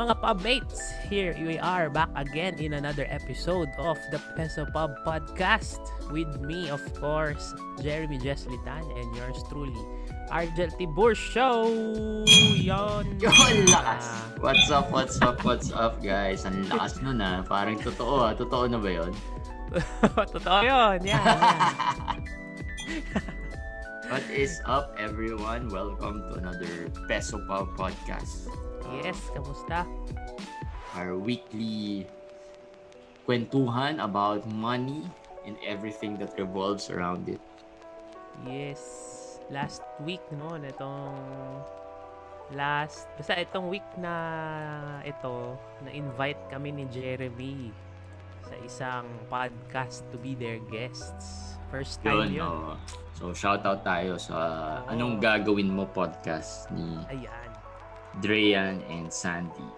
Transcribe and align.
Mga 0.00 0.16
pubmates, 0.24 0.80
here 1.12 1.36
we 1.44 1.60
are 1.60 1.92
back 1.92 2.08
again 2.16 2.56
in 2.56 2.72
another 2.72 3.04
episode 3.12 3.68
of 3.76 4.00
the 4.08 4.16
Peso 4.32 4.64
Pub 4.64 4.96
Podcast 5.04 5.76
with 6.08 6.40
me, 6.40 6.72
of 6.72 6.80
course, 6.96 7.52
Jeremy 7.84 8.16
Jeslitan 8.16 8.80
and 8.96 9.08
yours 9.12 9.36
truly, 9.52 9.76
Argel 10.32 10.72
Tibur 10.80 11.12
Show! 11.12 11.68
Yon! 12.56 13.04
Yon, 13.20 13.68
lakas! 13.68 14.08
What's 14.40 14.72
up, 14.72 14.88
what's 14.88 15.20
up, 15.20 15.44
what's 15.44 15.68
up, 15.68 16.00
guys? 16.00 16.48
Ang 16.48 16.64
lakas 16.72 17.04
nun 17.04 17.20
ah. 17.20 17.44
Parang 17.44 17.76
totoo 17.76 18.24
ah. 18.24 18.32
Totoo 18.32 18.72
na 18.72 18.80
ba 18.80 19.04
yun? 19.04 19.12
Totoo 20.32 20.64
yun! 20.64 21.04
Yan! 21.04 21.12
yan. 21.12 22.24
What 24.08 24.24
is 24.32 24.64
up, 24.64 24.96
everyone? 24.96 25.68
Welcome 25.68 26.24
to 26.32 26.40
another 26.40 26.88
Peso 27.04 27.36
Pub 27.44 27.76
Podcast. 27.76 28.48
Yes, 29.00 29.18
kamusta? 29.32 29.84
Our 30.96 31.14
weekly 31.14 32.06
kwentuhan 33.24 34.02
about 34.02 34.42
money 34.50 35.06
and 35.46 35.54
everything 35.62 36.18
that 36.18 36.34
revolves 36.34 36.90
around 36.90 37.30
it. 37.30 37.40
Yes. 38.42 38.80
Last 39.50 39.82
week, 40.02 40.22
no? 40.34 40.54
Itong 40.58 41.14
last, 42.54 43.06
basta 43.14 43.38
itong 43.38 43.70
week 43.70 43.86
na 43.98 44.14
ito, 45.06 45.54
na-invite 45.86 46.38
kami 46.50 46.74
ni 46.74 46.84
Jeremy 46.90 47.70
sa 48.42 48.54
isang 48.66 49.06
podcast 49.30 50.02
to 50.10 50.18
be 50.18 50.34
their 50.34 50.58
guests. 50.70 51.54
First 51.70 52.02
time 52.02 52.34
Yun, 52.34 52.42
yun. 52.42 52.50
oh. 52.50 52.74
So, 53.14 53.30
shout 53.30 53.62
out 53.62 53.86
tayo 53.86 54.18
sa 54.18 54.80
Anong 54.90 55.22
Gagawin 55.22 55.70
Mo 55.70 55.86
podcast 55.86 56.66
ni 56.74 56.98
Ayan. 57.06 57.39
Dreyan 58.20 58.84
and 58.92 59.08
Sandy. 59.08 59.68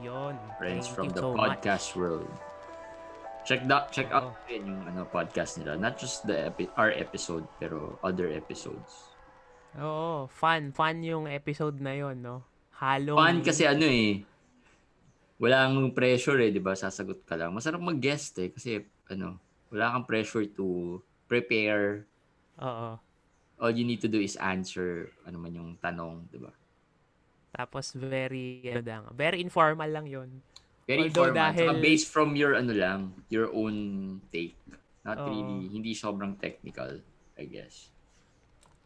Yun. 0.00 0.34
Friends 0.56 0.88
Thank 0.88 0.96
from 0.96 1.08
the 1.12 1.20
so 1.20 1.36
podcast 1.36 1.92
world. 1.94 2.32
Check 3.44 3.68
that 3.68 3.92
check 3.92 4.08
Oo. 4.10 4.32
out 4.32 4.34
din 4.48 4.64
yung 4.64 4.82
ano 4.88 5.04
podcast 5.04 5.60
nila. 5.60 5.76
Not 5.76 6.00
just 6.00 6.24
the 6.24 6.48
epi- 6.48 6.72
our 6.80 6.90
episode 6.94 7.44
pero 7.60 8.00
other 8.00 8.32
episodes. 8.32 9.12
Much. 9.76 9.82
Oo. 9.84 10.30
Fun. 10.32 10.72
Fun 10.72 11.04
yung 11.04 11.24
episode 11.28 11.76
na 11.80 11.92
yon 11.92 12.24
no? 12.24 12.44
Halong... 12.80 13.18
Fun 13.18 13.38
kasi 13.44 13.68
ano 13.68 13.84
eh. 13.84 14.24
Walang 15.42 15.90
pressure 15.92 16.38
eh, 16.38 16.50
'di 16.54 16.62
ba? 16.62 16.72
Sasagot 16.78 17.26
ka 17.26 17.34
lang. 17.34 17.52
Masarap 17.52 17.82
mag-guest 17.82 18.38
eh 18.38 18.54
kasi 18.54 18.80
ano, 19.10 19.36
wala 19.74 19.92
kang 19.92 20.06
pressure 20.06 20.46
to 20.54 20.96
prepare. 21.26 22.06
Oo. 22.62 22.96
All 23.62 23.74
you 23.74 23.86
need 23.86 24.02
to 24.02 24.10
do 24.10 24.22
is 24.22 24.38
answer 24.38 25.10
ano 25.26 25.36
man 25.42 25.52
yung 25.52 25.70
tanong, 25.82 26.30
'di 26.30 26.38
ba? 26.40 26.52
Tapos 27.52 27.92
very, 27.92 28.64
ano 28.72 28.80
lang, 28.80 29.02
very 29.12 29.44
informal 29.44 29.88
lang 29.88 30.08
yon 30.08 30.40
Very 30.88 31.12
Although 31.12 31.30
informal. 31.30 31.52
Saka 31.52 31.72
dahil- 31.76 31.84
based 31.84 32.08
from 32.08 32.34
your 32.34 32.56
ano 32.56 32.72
lang, 32.72 33.00
your 33.28 33.52
own 33.52 33.76
take. 34.32 34.56
Not 35.04 35.20
Oo. 35.20 35.28
really, 35.28 35.68
hindi 35.68 35.92
sobrang 35.92 36.40
technical, 36.40 37.04
I 37.36 37.44
guess. 37.46 37.92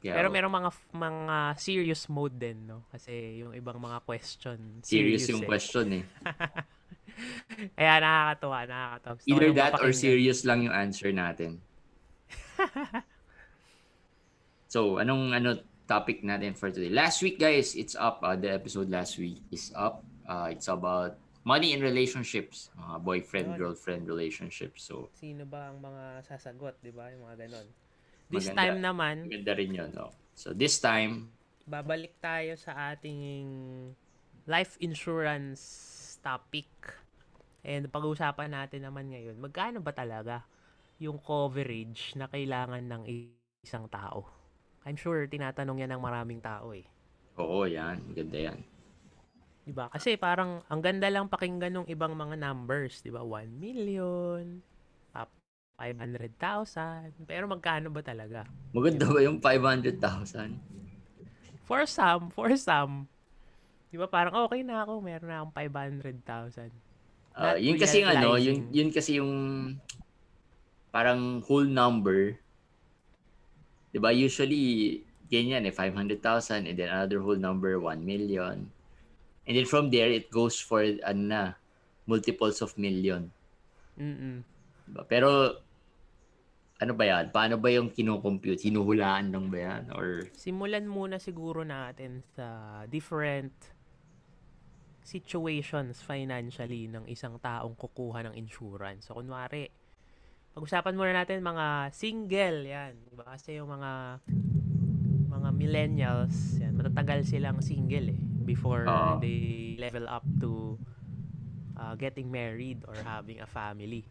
Kaya, 0.03 0.13
Pero 0.13 0.29
merong 0.29 0.55
mga 0.55 0.71
mga 0.93 1.37
serious 1.57 2.03
mode 2.13 2.37
din, 2.37 2.69
no? 2.69 2.85
Kasi 2.93 3.41
yung 3.41 3.57
ibang 3.57 3.81
mga 3.81 4.05
question, 4.05 4.83
serious, 4.85 5.25
serious, 5.25 5.25
yung 5.33 5.43
eh. 5.45 5.49
question 5.49 5.87
eh. 6.03 6.05
Kaya 7.81 7.95
nakakatuwa, 8.05 8.59
nakakatawa. 8.69 9.15
Gusto 9.17 9.29
Either 9.33 9.51
that 9.57 9.75
or 9.81 9.93
serious 9.97 10.45
lang 10.45 10.69
yung 10.69 10.77
answer 10.77 11.11
natin. 11.17 11.65
so, 14.73 15.01
anong 15.01 15.33
ano 15.33 15.49
topic 15.87 16.27
natin 16.27 16.53
for 16.59 16.69
today? 16.69 16.91
Last 16.91 17.23
week, 17.23 17.39
guys, 17.39 17.79
it's 17.79 17.95
up. 17.95 18.21
Uh, 18.21 18.35
the 18.35 18.51
episode 18.51 18.91
last 18.91 19.17
week 19.17 19.39
is 19.55 19.71
up. 19.75 20.03
Uh, 20.27 20.51
it's 20.51 20.67
about 20.67 21.17
money 21.47 21.73
in 21.73 21.81
relationships. 21.81 22.75
Mga 22.75 22.97
boyfriend-girlfriend 23.07 24.11
relationships. 24.11 24.83
So, 24.91 25.09
Sino 25.15 25.47
ba 25.47 25.71
ang 25.71 25.79
mga 25.79 26.27
sasagot, 26.27 26.83
di 26.83 26.91
ba? 26.91 27.07
Yung 27.15 27.23
mga 27.23 27.47
ganon. 27.47 27.67
This 28.27 28.51
Maganda. 28.51 28.59
time 28.59 28.77
naman, 28.83 29.15
maganda 29.31 29.53
rin 29.55 29.71
yun. 29.71 29.91
No? 29.95 30.11
So, 30.35 30.51
this 30.51 30.83
time, 30.83 31.31
babalik 31.67 32.19
tayo 32.19 32.59
sa 32.59 32.95
ating 32.95 33.47
life 34.51 34.75
insurance 34.83 35.63
topic. 36.23 36.67
And 37.67 37.87
pag-uusapan 37.91 38.51
natin 38.51 38.87
naman 38.87 39.15
ngayon, 39.15 39.39
magkano 39.39 39.79
ba 39.79 39.95
talaga 39.95 40.43
yung 40.99 41.19
coverage 41.23 42.15
na 42.19 42.27
kailangan 42.31 42.83
ng 42.83 43.03
isang 43.63 43.87
tao? 43.91 44.46
I'm 44.87 44.97
sure 45.03 45.27
tinatanong 45.29 45.83
yan 45.85 45.91
ng 45.93 46.03
maraming 46.07 46.41
tao 46.41 46.73
eh. 46.73 46.87
oo, 47.43 47.61
yan. 47.69 47.97
Maganda 48.09 48.39
yan. 48.47 48.59
'Di 49.67 49.73
ba? 49.75 49.91
Kasi 49.91 50.15
parang 50.17 50.63
ang 50.71 50.81
ganda 50.81 51.09
lang 51.11 51.27
pakinggan 51.29 51.75
ng 51.83 51.87
ibang 51.91 52.15
mga 52.15 52.37
numbers, 52.39 53.03
'di 53.03 53.11
ba? 53.11 53.23
1 53.27 53.51
million, 53.59 54.63
up 55.13 55.31
500,000. 55.77 57.13
Pero 57.27 57.45
magkano 57.51 57.91
ba 57.91 58.01
talaga? 58.01 58.47
Maganda 58.75 59.07
ba 59.11 59.21
yung 59.27 59.39
500,000? 59.43 60.55
For 61.67 61.85
some, 61.87 62.31
for 62.31 62.55
some. 62.57 63.11
'Di 63.91 63.97
ba 63.99 64.07
parang 64.11 64.35
okay 64.47 64.63
na 64.63 64.85
ako, 64.87 65.03
meron 65.03 65.29
na 65.31 65.37
akong 65.43 65.55
500,000. 65.57 66.71
Ah, 67.37 67.53
Not 67.53 67.61
yun 67.61 67.77
kasi 67.77 68.01
yung 68.01 68.11
ano, 68.13 68.29
yun, 68.41 68.59
yun 68.73 68.91
kasi 68.95 69.11
yung 69.21 69.33
parang 70.91 71.43
whole 71.45 71.67
number. 71.69 72.41
'Di 73.97 74.05
ba? 74.05 74.13
Usually 74.13 75.01
ganyan 75.33 75.65
eh 75.65 75.73
500,000 75.73 76.69
and 76.69 76.77
then 76.77 76.93
another 76.93 77.25
whole 77.25 77.41
number 77.41 77.81
1 77.81 78.05
million. 78.05 78.69
And 79.49 79.53
then 79.57 79.65
from 79.65 79.89
there 79.89 80.13
it 80.13 80.29
goes 80.29 80.61
for 80.61 80.85
ano 80.85 81.23
na 81.25 81.43
multiples 82.05 82.61
of 82.61 82.77
million. 82.77 83.33
Mm. 83.97 84.45
Diba? 84.85 85.03
Pero 85.09 85.57
ano 86.77 86.93
ba 86.93 87.09
yan? 87.09 87.33
Paano 87.33 87.57
ba 87.57 87.73
yung 87.73 87.89
kinocompute? 87.89 88.69
Hinuhulaan 88.69 89.33
lang 89.33 89.49
ba 89.49 89.59
yan? 89.65 89.83
Or 89.97 90.29
Simulan 90.37 90.85
muna 90.85 91.17
siguro 91.17 91.65
natin 91.65 92.21
sa 92.37 92.85
different 92.85 93.57
situations 95.01 96.05
financially 96.05 96.85
ng 96.91 97.09
isang 97.09 97.41
taong 97.41 97.73
kukuha 97.81 98.29
ng 98.29 98.35
insurance. 98.37 99.09
So, 99.09 99.17
kunwari, 99.17 99.73
pag-usapan 100.57 100.97
muna 100.97 101.13
natin 101.13 101.45
mga 101.45 101.93
single, 101.93 102.65
yan. 102.65 102.97
Diba? 103.13 103.29
Kasi 103.29 103.61
yung 103.61 103.69
mga 103.69 104.25
mga 105.29 105.49
millennials, 105.53 106.57
yan, 106.57 106.73
matatagal 106.73 107.29
silang 107.29 107.61
single 107.61 108.17
eh 108.17 108.21
before 108.49 108.89
Oo. 108.89 109.21
they 109.21 109.77
level 109.77 110.09
up 110.09 110.25
to 110.41 110.81
uh, 111.77 111.93
getting 112.01 112.33
married 112.33 112.81
or 112.89 112.97
having 113.05 113.45
a 113.45 113.49
family. 113.49 114.09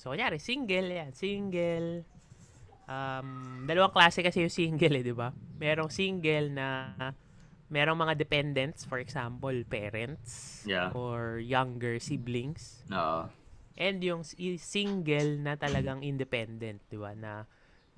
So, 0.00 0.16
kunyari, 0.16 0.40
single, 0.40 0.88
yan. 0.88 1.12
Single. 1.12 2.08
Um, 2.88 3.62
dalawang 3.68 3.92
klase 3.92 4.24
kasi 4.24 4.40
yung 4.40 4.54
single 4.56 4.96
eh, 4.96 5.04
di 5.04 5.12
ba? 5.12 5.36
Merong 5.60 5.92
single 5.92 6.48
na 6.48 6.96
merong 7.68 8.08
mga 8.08 8.14
dependents, 8.16 8.88
for 8.88 9.04
example, 9.04 9.52
parents 9.68 10.64
Yeah. 10.64 10.96
or 10.96 11.44
younger 11.44 12.00
siblings. 12.00 12.88
Oo. 12.88 13.28
And 13.74 13.98
yung 14.02 14.22
si- 14.22 14.58
single 14.58 15.42
na 15.42 15.58
talagang 15.58 16.06
independent, 16.06 16.78
di 16.86 16.98
ba? 16.98 17.14
Na 17.14 17.42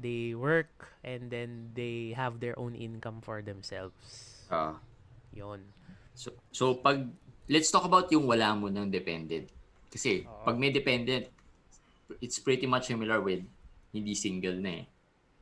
they 0.00 0.32
work 0.32 0.92
and 1.04 1.28
then 1.28 1.72
they 1.76 2.12
have 2.16 2.41
their 2.41 2.56
own 2.56 2.72
income 2.76 3.20
for 3.20 3.41
themselves. 3.44 4.41
Oo. 4.53 4.76
Yon. 5.36 5.60
So, 6.16 6.32
so 6.48 6.81
pag, 6.81 7.04
let's 7.48 7.69
talk 7.69 7.84
about 7.84 8.09
yung 8.09 8.25
wala 8.25 8.56
mo 8.56 8.72
ng 8.72 8.88
dependent. 8.88 9.53
Kasi, 9.92 10.25
Oo. 10.25 10.44
pag 10.48 10.56
may 10.56 10.72
dependent, 10.72 11.28
it's 12.20 12.41
pretty 12.41 12.65
much 12.65 12.89
similar 12.89 13.21
with 13.21 13.45
hindi 13.92 14.15
single 14.16 14.56
na 14.56 14.72
eh. 14.80 14.86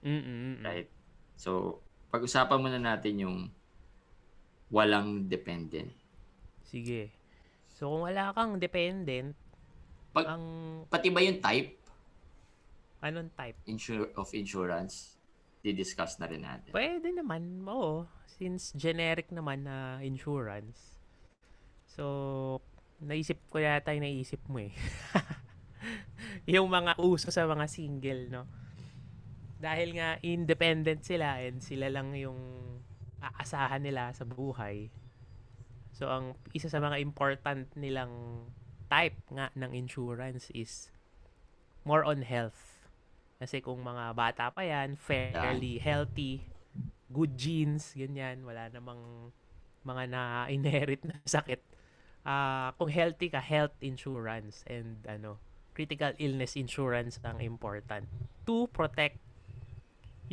Mm-mm. 0.02 0.62
Right? 0.62 0.88
So, 1.38 1.78
pag-usapan 2.10 2.58
muna 2.58 2.78
natin 2.82 3.14
yung 3.22 3.38
walang 4.70 5.30
dependent. 5.30 5.90
Sige. 6.66 7.10
So, 7.74 7.90
kung 7.90 8.06
wala 8.06 8.34
kang 8.34 8.58
dependent, 8.58 9.34
Pag- 10.14 10.30
ang 10.30 10.44
Pati 10.86 11.10
ba 11.10 11.20
yung 11.20 11.42
type 11.42 11.74
anong 13.04 13.28
type? 13.36 13.58
insur- 13.68 14.14
of 14.16 14.32
insurance, 14.32 15.20
di-discuss 15.60 16.16
na 16.16 16.24
rin 16.24 16.40
natin. 16.40 16.72
Pwede 16.72 17.12
naman, 17.12 17.60
oo. 17.68 18.08
Since 18.24 18.72
generic 18.72 19.28
naman 19.28 19.68
na 19.68 20.00
insurance. 20.00 20.96
So, 21.84 22.58
naisip 23.04 23.44
ko 23.52 23.60
yata 23.60 23.92
yung 23.92 24.08
naisip 24.08 24.40
mo 24.48 24.64
eh. 24.64 24.72
yung 26.56 26.72
mga 26.72 26.96
uso 26.96 27.28
sa 27.28 27.44
mga 27.44 27.68
single, 27.68 28.32
no? 28.32 28.48
Dahil 29.60 29.96
nga 29.96 30.16
independent 30.24 31.04
sila 31.04 31.44
and 31.44 31.60
sila 31.60 31.92
lang 31.92 32.12
yung 32.16 32.36
aasahan 33.20 33.84
nila 33.84 34.12
sa 34.16 34.24
buhay. 34.24 34.88
So, 35.92 36.08
ang 36.08 36.34
isa 36.52 36.72
sa 36.72 36.80
mga 36.80 37.00
important 37.00 37.68
nilang 37.76 38.12
type 38.94 39.18
nga 39.34 39.50
ng 39.58 39.74
insurance 39.74 40.54
is 40.54 40.94
more 41.82 42.06
on 42.06 42.22
health. 42.22 42.86
Kasi 43.42 43.58
kung 43.58 43.82
mga 43.82 44.14
bata 44.14 44.54
pa 44.54 44.62
yan, 44.62 44.94
fairly 44.94 45.82
healthy, 45.82 46.46
good 47.10 47.34
genes, 47.34 47.90
ganyan, 47.98 48.46
wala 48.46 48.70
namang 48.70 49.34
mga 49.82 50.02
na-inherit 50.06 51.02
na 51.02 51.18
sakit 51.26 51.58
ah 52.24 52.72
kung 52.80 52.88
healthy 52.88 53.28
ka, 53.28 53.42
health 53.42 53.74
insurance 53.84 54.64
and 54.70 55.02
ano, 55.04 55.36
critical 55.76 56.14
illness 56.16 56.56
insurance 56.56 57.18
ang 57.26 57.42
important 57.42 58.08
to 58.48 58.64
protect 58.72 59.18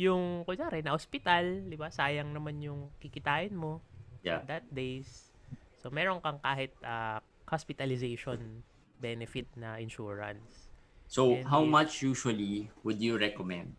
yung 0.00 0.40
kunyari 0.48 0.80
na 0.80 0.96
hospital, 0.96 1.44
'di 1.68 1.76
ba? 1.76 1.92
Sayang 1.92 2.32
naman 2.32 2.62
yung 2.64 2.88
kikitain 3.02 3.52
mo 3.52 3.82
Yeah. 4.22 4.46
that 4.46 4.62
days. 4.70 5.34
So 5.82 5.90
meron 5.90 6.22
kang 6.22 6.38
kahit 6.38 6.70
ah, 6.86 7.18
hospitalization 7.52 8.64
benefit 8.96 9.44
na 9.60 9.76
insurance. 9.76 10.72
So, 11.06 11.36
And 11.36 11.44
how 11.52 11.62
if- 11.62 11.68
much 11.68 11.92
usually 12.00 12.72
would 12.80 12.96
you 12.96 13.20
recommend? 13.20 13.76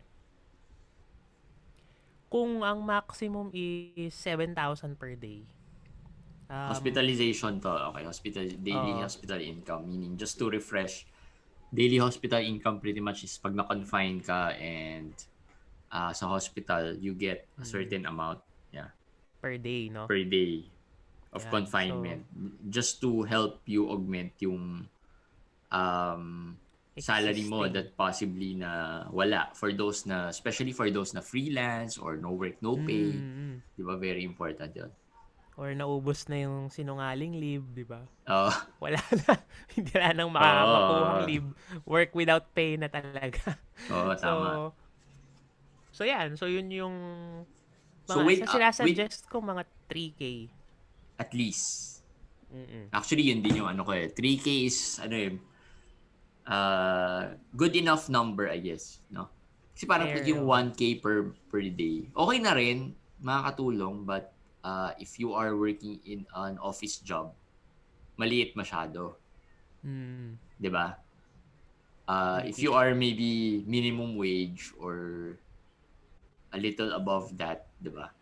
Kung 2.30 2.62
ang 2.62 2.82
maximum 2.82 3.50
is 3.54 4.14
7,000 4.14 4.94
per 4.98 5.14
day. 5.18 5.42
um, 6.50 6.70
Hospitalization 6.70 7.58
to. 7.62 7.70
Okay, 7.90 8.04
hospital 8.04 8.44
daily 8.62 8.94
Oo. 8.94 9.02
hospital 9.02 9.40
income 9.40 9.82
meaning 9.88 10.14
just 10.18 10.36
to 10.38 10.50
refresh 10.50 11.06
daily 11.72 11.98
hospital 11.98 12.38
income 12.38 12.78
pretty 12.78 13.00
much 13.00 13.24
is 13.24 13.34
pag 13.40 13.56
na-confine 13.56 14.20
ka 14.22 14.52
and 14.60 15.14
uh, 15.90 16.12
sa 16.12 16.28
hospital 16.30 16.94
you 17.00 17.14
get 17.16 17.48
a 17.58 17.64
certain 17.66 18.06
amount 18.06 18.38
per 19.44 19.60
day, 19.60 19.92
no? 19.92 20.08
per 20.08 20.24
day 20.24 20.64
of 21.34 21.42
Yeah, 21.44 21.50
confinement 21.50 22.22
just 22.70 23.02
to 23.02 23.26
help 23.26 23.60
you 23.66 23.90
augment 23.90 24.32
yung 24.38 24.86
um 25.74 26.54
salary 26.94 27.42
mo 27.42 27.66
that 27.66 27.98
possibly 27.98 28.54
na 28.54 29.02
wala 29.10 29.50
for 29.58 29.74
those 29.74 30.06
na 30.06 30.30
especially 30.30 30.70
for 30.70 30.86
those 30.94 31.10
na 31.10 31.18
freelance 31.20 31.98
or 31.98 32.14
no 32.14 32.30
work 32.38 32.54
no 32.62 32.78
pay 32.78 33.18
Mm, 33.18 33.34
mm. 33.34 33.56
di 33.74 33.82
ba 33.82 33.98
very 33.98 34.22
important 34.22 34.70
yun 34.78 34.92
Or 35.54 35.70
naubos 35.70 36.26
na 36.26 36.42
yung 36.42 36.66
sinungaling 36.66 37.38
leave, 37.38 37.62
di 37.78 37.86
ba? 37.86 38.02
Oh, 38.26 38.50
Wala 38.82 38.98
na. 38.98 39.38
Hindi 39.78 39.94
na 39.94 40.10
nang 40.10 40.34
makakakuhang 40.34 41.20
Oo. 41.22 41.28
leave. 41.30 41.46
Work 41.86 42.10
without 42.18 42.50
pay 42.50 42.74
na 42.74 42.90
talaga. 42.90 43.54
oo, 43.94 44.10
so, 44.18 44.26
tama. 44.26 44.74
so 45.94 46.02
yan. 46.02 46.34
So, 46.34 46.50
yun 46.50 46.66
yung 46.74 46.96
mga, 48.10 48.18
So, 48.18 48.26
wait, 48.26 48.42
sa 48.42 48.50
uh, 48.50 48.52
sinasuggest 48.58 49.30
ko 49.30 49.38
mga 49.38 49.62
3K. 49.86 50.50
At 51.18 51.30
least. 51.32 52.02
Mm-mm. 52.50 52.90
Actually, 52.94 53.30
yun 53.30 53.42
din 53.42 53.62
yung 53.62 53.70
ano 53.70 53.82
ko 53.82 53.92
eh. 53.94 54.10
3K 54.10 54.46
is, 54.66 54.98
ano 55.02 55.14
eh, 55.14 55.32
uh, 56.46 57.34
good 57.56 57.74
enough 57.74 58.06
number, 58.08 58.46
I 58.46 58.62
guess. 58.62 59.02
No? 59.10 59.30
Kasi 59.74 59.90
parang 59.90 60.06
Fair, 60.06 60.22
yung 60.26 60.46
oh. 60.46 60.54
1K 60.54 61.02
per 61.02 61.34
per 61.50 61.62
day, 61.66 62.06
okay 62.14 62.38
na 62.38 62.54
rin, 62.54 62.94
makakatulong, 63.18 64.06
but 64.06 64.30
uh, 64.62 64.94
if 65.02 65.18
you 65.18 65.34
are 65.34 65.58
working 65.58 65.98
in 66.06 66.22
an 66.38 66.62
office 66.62 67.02
job, 67.02 67.34
maliit 68.14 68.54
masyado. 68.54 69.18
Mm. 69.82 70.38
'di 70.58 70.70
ba? 70.70 70.96
Uh, 72.04 72.40
if 72.44 72.60
you 72.60 72.76
are 72.76 72.92
maybe 72.92 73.64
minimum 73.64 74.16
wage 74.16 74.72
or 74.76 75.36
a 76.52 76.58
little 76.60 76.94
above 76.94 77.34
that, 77.36 77.68
'di 77.82 77.90
ba? 77.90 78.14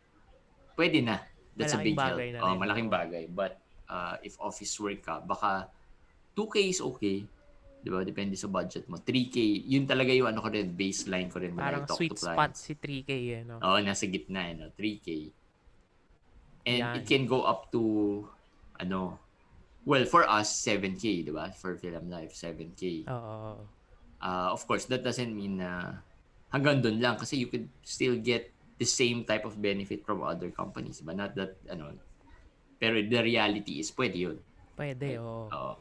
Pwede 0.75 1.05
na. 1.05 1.21
That's 1.52 1.72
Malaking 1.72 1.76
a 1.76 1.84
big 1.84 1.96
help. 1.96 2.08
bagay 2.16 2.28
na 2.32 2.38
Oh, 2.40 2.49
rin. 2.49 2.58
malaking 2.58 2.88
Oo. 2.88 2.96
bagay. 2.96 3.25
But 3.28 3.52
uh, 3.87 4.14
if 4.20 4.34
office 4.40 4.72
work 4.78 5.00
ka, 5.00 5.20
baka 5.20 5.69
2K 6.32 6.56
is 6.66 6.81
okay. 6.81 7.28
'Di 7.82 7.88
ba? 7.90 8.00
Depende 8.02 8.38
sa 8.38 8.46
budget 8.46 8.87
mo. 8.87 8.96
3K, 8.96 9.37
yun 9.66 9.84
talaga 9.84 10.14
yung 10.14 10.31
ano 10.31 10.38
ko 10.38 10.49
rin, 10.49 10.70
baseline 10.70 11.26
ko 11.26 11.43
rin 11.43 11.52
Parang 11.52 11.84
talk 11.84 11.99
sweet 11.99 12.14
to 12.14 12.16
spot 12.16 12.54
clients. 12.54 12.62
si 12.62 12.72
3K 12.72 13.10
eh, 13.10 13.43
no? 13.43 13.58
Oo, 13.58 13.76
nasa 13.82 14.06
gitna 14.06 14.49
eh, 14.49 14.54
no? 14.54 14.70
3K. 14.70 15.08
And 16.62 16.78
Yan. 16.78 16.94
it 16.94 17.04
can 17.04 17.26
go 17.26 17.43
up 17.43 17.75
to, 17.75 17.82
ano, 18.78 19.19
well, 19.82 20.06
for 20.06 20.22
us, 20.22 20.46
7K, 20.62 21.26
di 21.26 21.32
ba? 21.34 21.50
For 21.50 21.75
Film 21.75 22.06
Life, 22.06 22.32
7K. 22.32 23.10
Oo. 23.10 23.66
Uh, 24.22 24.49
of 24.54 24.62
course, 24.64 24.87
that 24.87 25.02
doesn't 25.02 25.34
mean 25.34 25.58
na 25.58 25.99
hanggang 26.54 26.78
dun 26.78 27.02
lang 27.02 27.19
kasi 27.19 27.34
you 27.34 27.50
could 27.50 27.66
still 27.82 28.14
get 28.14 28.54
the 28.82 28.88
same 28.88 29.23
type 29.23 29.46
of 29.46 29.55
benefit 29.55 30.02
from 30.02 30.26
other 30.26 30.50
companies. 30.50 30.99
But 30.99 31.14
not 31.14 31.38
that, 31.38 31.62
ano, 31.70 31.94
pero 32.82 32.99
the 32.99 33.20
reality 33.23 33.79
is, 33.79 33.94
pwede 33.94 34.19
yun. 34.19 34.38
Pwede, 34.75 35.23
oo. 35.23 35.46
Oo. 35.46 35.75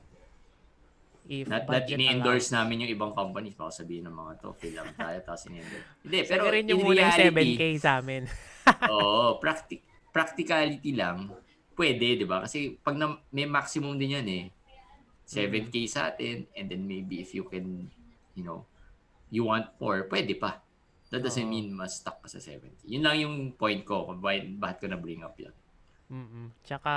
If 1.26 1.46
Not 1.46 1.70
that 1.70 1.86
ini-endorse 1.86 2.50
allows. 2.50 2.66
namin 2.66 2.86
yung 2.86 2.92
ibang 2.98 3.14
companies. 3.14 3.54
Baka 3.54 3.86
sabihin 3.86 4.10
ng 4.10 4.14
mga 4.14 4.42
to, 4.42 4.54
film 4.58 4.90
tayo, 4.98 5.18
tapos 5.22 5.46
ini-endorse. 5.50 5.90
Hindi, 6.06 6.18
Pero 6.30 6.44
rin 6.50 6.66
in 6.66 6.70
yung 6.74 6.82
unang 6.82 7.14
reality, 7.14 7.58
7K 7.58 7.64
sa 7.78 7.92
amin. 8.02 8.24
Oo, 8.94 9.38
practic 9.42 9.82
practicality 10.12 10.92
lang. 10.94 11.30
Pwede, 11.78 12.18
'di 12.20 12.26
ba? 12.26 12.46
Kasi 12.46 12.78
pag 12.82 12.98
na, 12.98 13.18
may 13.32 13.46
maximum 13.46 13.96
din 13.98 14.18
'yan 14.18 14.28
eh. 14.28 14.46
7k 15.24 15.76
sa 15.88 16.12
atin 16.12 16.44
and 16.52 16.68
then 16.68 16.84
maybe 16.84 17.24
if 17.24 17.32
you 17.32 17.48
can, 17.48 17.88
you 18.36 18.44
know, 18.44 18.68
you 19.32 19.48
want 19.48 19.72
more, 19.80 20.04
pwede 20.12 20.36
pa. 20.36 20.60
That 21.12 21.22
doesn't 21.28 21.44
Oo. 21.44 21.52
mean 21.52 21.76
mas 21.76 22.00
stuck 22.00 22.24
ka 22.24 22.32
sa 22.32 22.40
70. 22.40 22.88
Yun 22.88 23.04
lang 23.04 23.18
yung 23.20 23.36
point 23.60 23.84
ko 23.84 24.08
kung 24.08 24.24
bakit, 24.24 24.48
bakit 24.56 24.78
ko 24.80 24.86
na 24.88 24.98
bring 25.00 25.22
up 25.22 25.36
'yan. 25.36 25.52
mm 26.08 26.64
Tsaka, 26.64 26.94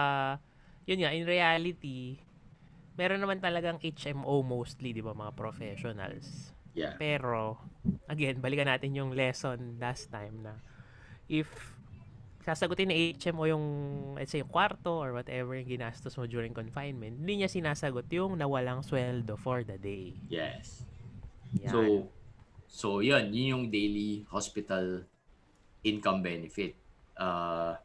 yun 0.87 1.02
nga, 1.02 1.11
in 1.11 1.26
reality, 1.26 2.22
meron 2.94 3.19
naman 3.19 3.43
talagang 3.43 3.82
HMO 3.82 4.46
mostly, 4.46 4.94
di 4.94 5.02
ba, 5.02 5.12
mga 5.16 5.34
professionals. 5.34 6.55
Yeah. 6.78 6.94
Pero, 6.99 7.58
again, 8.06 8.38
balikan 8.38 8.70
natin 8.70 8.94
yung 8.94 9.14
lesson 9.14 9.78
last 9.82 10.11
time 10.11 10.46
na 10.46 10.58
if 11.26 11.49
sasagutin 12.44 12.93
ni 12.93 13.17
HMO 13.17 13.49
yung, 13.49 13.67
let's 14.14 14.31
say, 14.31 14.44
yung 14.44 14.52
kwarto 14.52 15.00
or 15.00 15.17
whatever 15.17 15.56
yung 15.56 15.67
ginastos 15.67 16.14
mo 16.20 16.28
during 16.28 16.52
confinement, 16.52 17.17
hindi 17.19 17.40
niya 17.40 17.49
sinasagot 17.49 18.05
yung 18.12 18.37
nawalang 18.37 18.84
sweldo 18.84 19.34
for 19.40 19.64
the 19.64 19.81
day. 19.81 20.12
Yes. 20.28 20.84
Yan. 21.64 21.72
So, 21.72 21.78
so 22.74 22.98
yun, 22.98 23.30
yun 23.30 23.46
yung 23.54 23.64
daily 23.70 24.26
hospital 24.26 25.06
income 25.86 26.26
benefit. 26.26 26.74
Uh, 27.14 27.78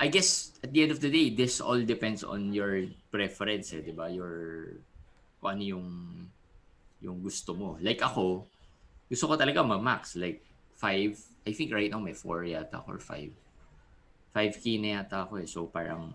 I 0.00 0.08
guess 0.08 0.56
at 0.64 0.72
the 0.72 0.80
end 0.88 0.96
of 0.96 1.04
the 1.04 1.12
day, 1.12 1.28
this 1.28 1.60
all 1.60 1.76
depends 1.84 2.24
on 2.24 2.56
your 2.56 2.88
preference, 3.12 3.76
eh, 3.76 3.84
'di 3.84 3.92
ba? 3.92 4.08
Your 4.08 4.80
kung 5.36 5.60
ano 5.60 5.62
yung 5.76 5.88
yung 7.04 7.20
gusto 7.20 7.52
mo. 7.52 7.76
Like 7.84 8.00
ako, 8.00 8.48
gusto 9.12 9.24
ko 9.28 9.34
talaga 9.36 9.60
ma-max 9.60 10.16
like 10.16 10.40
5, 10.78 11.46
I 11.46 11.52
think 11.52 11.74
right 11.74 11.90
now 11.90 12.00
may 12.00 12.14
4 12.14 12.48
yata 12.48 12.80
or 12.86 13.02
5. 13.02 13.34
5k 14.34 14.64
na 14.78 15.02
yata 15.02 15.26
ako 15.26 15.42
eh. 15.42 15.46
So 15.50 15.66
parang 15.66 16.14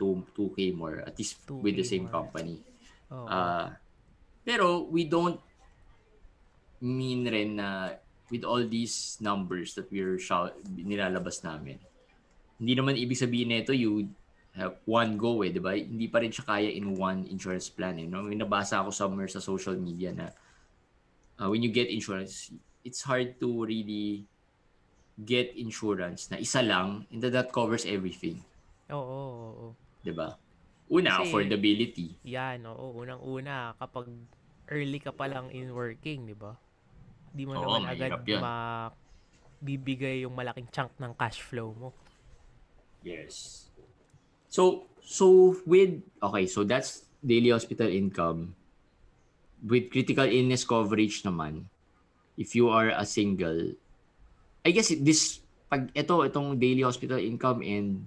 2 0.00 0.34
2k 0.34 0.74
more 0.74 1.04
at 1.06 1.14
least 1.14 1.44
2K 1.46 1.62
with 1.62 1.76
the 1.76 1.86
same 1.86 2.08
more. 2.08 2.14
company. 2.18 2.58
Oo. 3.12 3.28
Ah, 3.28 3.76
pero 4.44 4.88
we 4.88 5.04
don't 5.06 5.38
mean 6.84 7.24
rin 7.24 7.56
na 7.56 7.96
with 8.28 8.44
all 8.44 8.60
these 8.60 9.16
numbers 9.24 9.72
that 9.74 9.88
we're 9.88 10.20
shout, 10.20 10.52
nilalabas 10.68 11.40
namin. 11.40 11.80
Hindi 12.60 12.72
naman 12.76 13.00
ibig 13.00 13.16
sabihin 13.16 13.50
nito 13.52 13.72
you 13.72 14.08
have 14.54 14.78
one 14.86 15.16
go 15.16 15.42
eh, 15.42 15.50
di 15.50 15.58
ba? 15.58 15.74
Hindi 15.74 16.06
pa 16.06 16.20
rin 16.20 16.30
siya 16.30 16.44
kaya 16.46 16.68
in 16.70 16.94
one 16.94 17.24
insurance 17.26 17.72
plan 17.72 17.98
eh. 17.98 18.06
No? 18.06 18.22
May 18.22 18.36
nabasa 18.38 18.84
ako 18.84 18.92
somewhere 18.92 19.26
sa 19.32 19.42
social 19.42 19.74
media 19.74 20.12
na 20.14 20.30
uh, 21.40 21.48
when 21.50 21.64
you 21.64 21.72
get 21.72 21.90
insurance, 21.90 22.52
it's 22.84 23.02
hard 23.02 23.40
to 23.40 23.66
really 23.66 24.28
get 25.24 25.54
insurance 25.54 26.30
na 26.30 26.38
isa 26.38 26.62
lang 26.62 27.06
and 27.10 27.22
that, 27.22 27.32
that 27.34 27.48
covers 27.50 27.86
everything. 27.86 28.42
oo, 28.90 28.98
oo, 29.00 29.50
oo. 29.50 29.68
Di 30.04 30.12
ba? 30.12 30.36
Una, 30.92 31.18
Kasi- 31.18 31.32
affordability. 31.32 32.08
Yan, 32.28 32.68
oo. 32.68 32.92
Unang-una, 32.94 33.72
kapag 33.80 34.10
early 34.68 35.00
ka 35.00 35.10
pa 35.10 35.26
lang 35.26 35.48
in 35.50 35.72
working, 35.72 36.28
di 36.28 36.36
ba? 36.36 36.54
Di 37.34 37.42
mo 37.42 37.58
Oo, 37.58 37.66
naman 37.66 37.90
agad 37.90 38.22
yun. 38.22 38.40
bibigay 39.58 40.22
yung 40.22 40.38
malaking 40.38 40.70
chunk 40.70 40.94
ng 41.02 41.10
cash 41.18 41.42
flow 41.42 41.74
mo. 41.74 41.90
Yes. 43.02 43.66
So, 44.46 44.86
so 45.02 45.58
with, 45.66 45.98
okay, 46.22 46.46
so 46.46 46.62
that's 46.62 47.10
daily 47.18 47.50
hospital 47.50 47.90
income. 47.90 48.54
With 49.64 49.90
critical 49.90 50.28
illness 50.28 50.62
coverage 50.62 51.26
naman, 51.26 51.66
if 52.38 52.54
you 52.54 52.70
are 52.70 52.94
a 52.94 53.02
single, 53.02 53.74
I 54.62 54.70
guess 54.70 54.94
this, 54.94 55.40
pag 55.66 55.90
ito, 55.90 56.22
itong 56.22 56.60
daily 56.60 56.86
hospital 56.86 57.18
income 57.18 57.64
and 57.64 58.06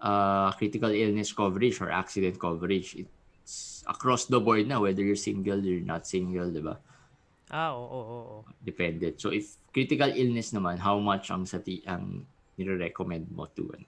uh, 0.00 0.50
critical 0.58 0.90
illness 0.90 1.30
coverage 1.30 1.78
or 1.78 1.92
accident 1.92 2.40
coverage, 2.40 2.96
it's 2.98 3.84
across 3.86 4.26
the 4.26 4.40
board 4.40 4.66
na, 4.66 4.80
whether 4.80 5.04
you're 5.04 5.20
single, 5.20 5.60
you're 5.60 5.84
not 5.84 6.08
single, 6.08 6.50
di 6.50 6.64
ba? 6.64 6.80
Ah, 7.52 7.76
oo, 7.76 7.84
oo, 7.84 8.18
oo. 8.24 8.38
Dependent. 8.64 9.20
So, 9.20 9.28
if 9.28 9.60
critical 9.76 10.08
illness 10.08 10.56
naman, 10.56 10.80
how 10.80 10.96
much 10.96 11.28
ang 11.28 11.44
sati 11.44 11.84
ang 11.84 12.24
nire-recommend 12.56 13.28
mo 13.28 13.44
to? 13.52 13.68
ano? 13.76 13.84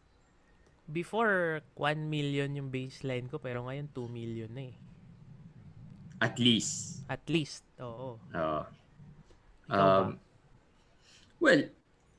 Before, 0.85 1.65
1 1.81 2.13
million 2.13 2.53
yung 2.53 2.69
baseline 2.69 3.25
ko, 3.25 3.41
pero 3.41 3.65
ngayon 3.65 3.89
2 3.89 4.05
million 4.13 4.53
na 4.53 4.69
eh. 4.69 4.77
At 6.21 6.37
least. 6.37 7.09
At 7.09 7.25
least, 7.25 7.65
oo. 7.81 8.21
Uh, 8.37 8.69
um, 9.73 10.21
well, 11.41 11.65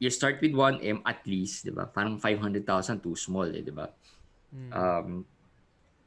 you 0.02 0.10
start 0.10 0.42
with 0.42 0.58
1M 0.58 1.06
at 1.06 1.22
least, 1.30 1.70
di 1.70 1.74
ba? 1.74 1.86
Parang 1.86 2.18
500,000 2.18 3.06
too 3.06 3.14
small, 3.14 3.54
eh, 3.54 3.62
di 3.62 3.70
ba? 3.70 3.86
Mm. 4.50 4.72
Um, 4.74 5.10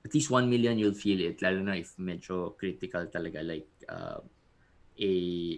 at 0.02 0.14
least 0.14 0.30
1 0.30 0.50
million 0.50 0.78
you'll 0.78 0.96
feel 0.96 1.20
it 1.20 1.36
lalo 1.44 1.60
na 1.60 1.76
if 1.76 1.92
medyo 2.00 2.56
critical 2.56 3.04
talaga 3.12 3.44
like 3.44 3.68
uh, 3.92 4.22
a 4.98 5.12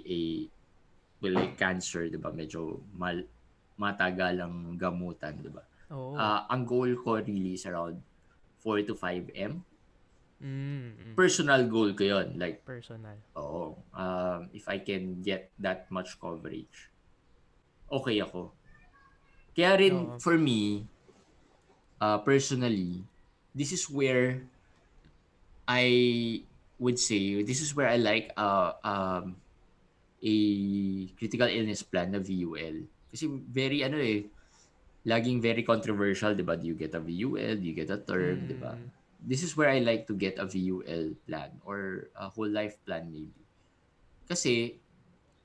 a 0.06 0.20
well 1.20 1.34
like 1.36 1.56
cancer 1.56 2.08
'di 2.08 2.20
ba 2.20 2.30
medyo 2.32 2.84
mal 2.96 3.16
matagalang 3.80 4.76
gamutan 4.76 5.36
'di 5.40 5.50
ba 5.52 5.64
Oo. 5.90 6.14
uh, 6.16 6.44
ang 6.48 6.62
goal 6.68 6.92
ko 7.00 7.18
really 7.20 7.56
is 7.56 7.64
around 7.66 8.00
4 8.60 8.84
to 8.84 8.94
5 8.96 9.28
m 9.36 9.64
Mm, 10.40 10.96
mm. 10.96 11.14
personal 11.20 11.68
goal 11.68 11.92
ko 11.92 12.00
yon 12.00 12.40
like 12.40 12.64
personal. 12.64 13.20
oo 13.36 13.76
um, 13.92 14.48
if 14.56 14.64
I 14.72 14.80
can 14.80 15.20
get 15.20 15.52
that 15.60 15.84
much 15.92 16.16
coverage 16.16 16.88
okay 17.92 18.16
ako 18.24 18.56
kaya 19.52 19.76
rin 19.76 20.08
Oo. 20.08 20.16
for 20.16 20.40
me 20.40 20.88
uh, 22.00 22.18
personally 22.24 23.04
this 23.52 23.72
is 23.76 23.84
where 23.92 24.48
I 25.68 25.86
would 26.80 26.98
say 26.98 27.44
this 27.44 27.60
is 27.60 27.76
where 27.76 27.88
I 27.88 28.00
like 28.00 28.32
uh, 28.40 28.72
um, 28.82 29.36
a 30.24 30.36
critical 31.16 31.48
illness 31.48 31.84
plan 31.84 32.12
na 32.12 32.20
VUL 32.20 32.88
kasi 33.12 33.28
very 33.50 33.84
ano 33.84 33.98
eh 34.00 34.28
laging 35.04 35.40
very 35.40 35.64
controversial 35.64 36.32
'di 36.36 36.44
ba 36.44 36.56
do 36.56 36.68
you 36.68 36.76
get 36.76 36.92
a 36.96 37.00
VUL 37.00 37.56
do 37.60 37.66
you 37.66 37.76
get 37.76 37.92
a 37.92 38.00
term 38.00 38.44
'di 38.48 38.56
ba 38.56 38.76
Mm, 38.76 38.88
this 39.20 39.44
is 39.44 39.52
where 39.56 39.68
I 39.68 39.84
like 39.84 40.08
to 40.08 40.16
get 40.16 40.40
a 40.40 40.48
VUL 40.48 41.12
plan 41.28 41.60
or 41.68 42.08
a 42.16 42.32
whole 42.32 42.48
life 42.48 42.80
plan 42.88 43.12
maybe. 43.12 43.44
Kasi 44.24 44.80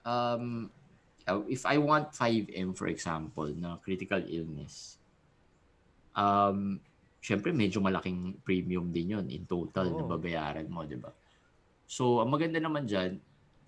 um 0.05 0.71
uh, 1.27 1.43
if 1.51 1.65
I 1.67 1.77
want 1.81 2.15
5M 2.15 2.71
for 2.77 2.87
example 2.87 3.51
na 3.51 3.75
critical 3.83 4.21
illness 4.23 4.99
um 6.15 6.79
syempre 7.19 7.51
medyo 7.51 7.81
malaking 7.83 8.37
premium 8.45 8.93
din 8.93 9.17
yon 9.17 9.27
in 9.33 9.43
total 9.49 9.91
na 9.91 10.05
Oo. 10.05 10.11
babayaran 10.13 10.69
mo, 10.69 10.85
'di 10.85 10.97
ba? 11.01 11.11
So, 11.85 12.21
ang 12.21 12.33
maganda 12.33 12.57
naman 12.59 12.89
diyan 12.89 13.21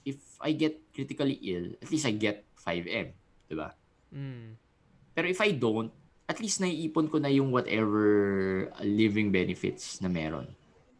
if 0.07 0.39
I 0.39 0.55
get 0.55 0.79
critically 0.95 1.37
ill, 1.51 1.75
at 1.83 1.89
least 1.91 2.07
I 2.07 2.15
get 2.15 2.47
5M, 2.63 3.11
'di 3.47 3.55
ba? 3.55 3.75
mm. 4.13 4.55
Pero 5.17 5.25
if 5.27 5.39
I 5.41 5.51
don't, 5.57 5.91
at 6.27 6.39
least 6.43 6.59
naiipon 6.59 7.09
ko 7.09 7.17
na 7.17 7.31
yung 7.31 7.49
whatever 7.51 8.05
living 8.83 9.31
benefits 9.31 9.99
na 10.03 10.11
meron. 10.11 10.51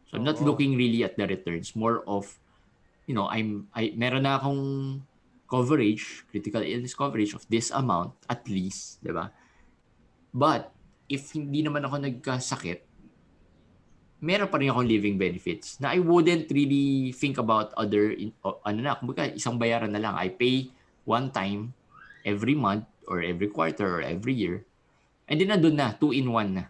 So 0.08 0.16
I'm 0.16 0.24
not 0.24 0.40
Oo. 0.40 0.48
looking 0.52 0.76
really 0.76 1.04
at 1.04 1.20
the 1.20 1.28
returns, 1.28 1.76
more 1.76 2.00
of 2.08 2.40
you 3.08 3.12
know, 3.16 3.28
I'm 3.28 3.68
I 3.76 3.92
meron 3.96 4.24
na 4.24 4.40
akong 4.40 5.04
coverage, 5.48 6.24
critical 6.28 6.60
illness 6.60 6.96
coverage 6.96 7.32
of 7.32 7.44
this 7.48 7.72
amount 7.72 8.16
at 8.28 8.44
least, 8.48 9.00
'di 9.04 9.12
ba? 9.12 9.32
But 10.32 10.72
if 11.08 11.32
hindi 11.32 11.64
naman 11.64 11.84
ako 11.84 12.04
nagkasakit, 12.04 12.87
meron 14.18 14.50
pa 14.50 14.58
rin 14.58 14.70
akong 14.70 14.88
living 14.88 15.14
benefits 15.14 15.78
na 15.78 15.94
I 15.94 16.02
wouldn't 16.02 16.50
really 16.50 17.14
think 17.14 17.38
about 17.38 17.70
other 17.78 18.10
in, 18.10 18.34
o- 18.42 18.58
ano 18.66 18.78
na, 18.82 18.98
kumbaga 18.98 19.30
isang 19.30 19.58
bayaran 19.58 19.94
na 19.94 20.02
lang. 20.02 20.14
I 20.18 20.30
pay 20.34 20.70
one 21.06 21.30
time 21.30 21.74
every 22.26 22.58
month 22.58 22.84
or 23.06 23.22
every 23.22 23.48
quarter 23.48 23.86
or 23.86 24.02
every 24.02 24.34
year. 24.34 24.66
And 25.30 25.38
then 25.38 25.54
nandun 25.54 25.78
na, 25.78 25.94
two 25.94 26.10
in 26.10 26.28
one 26.28 26.50
na. 26.58 26.64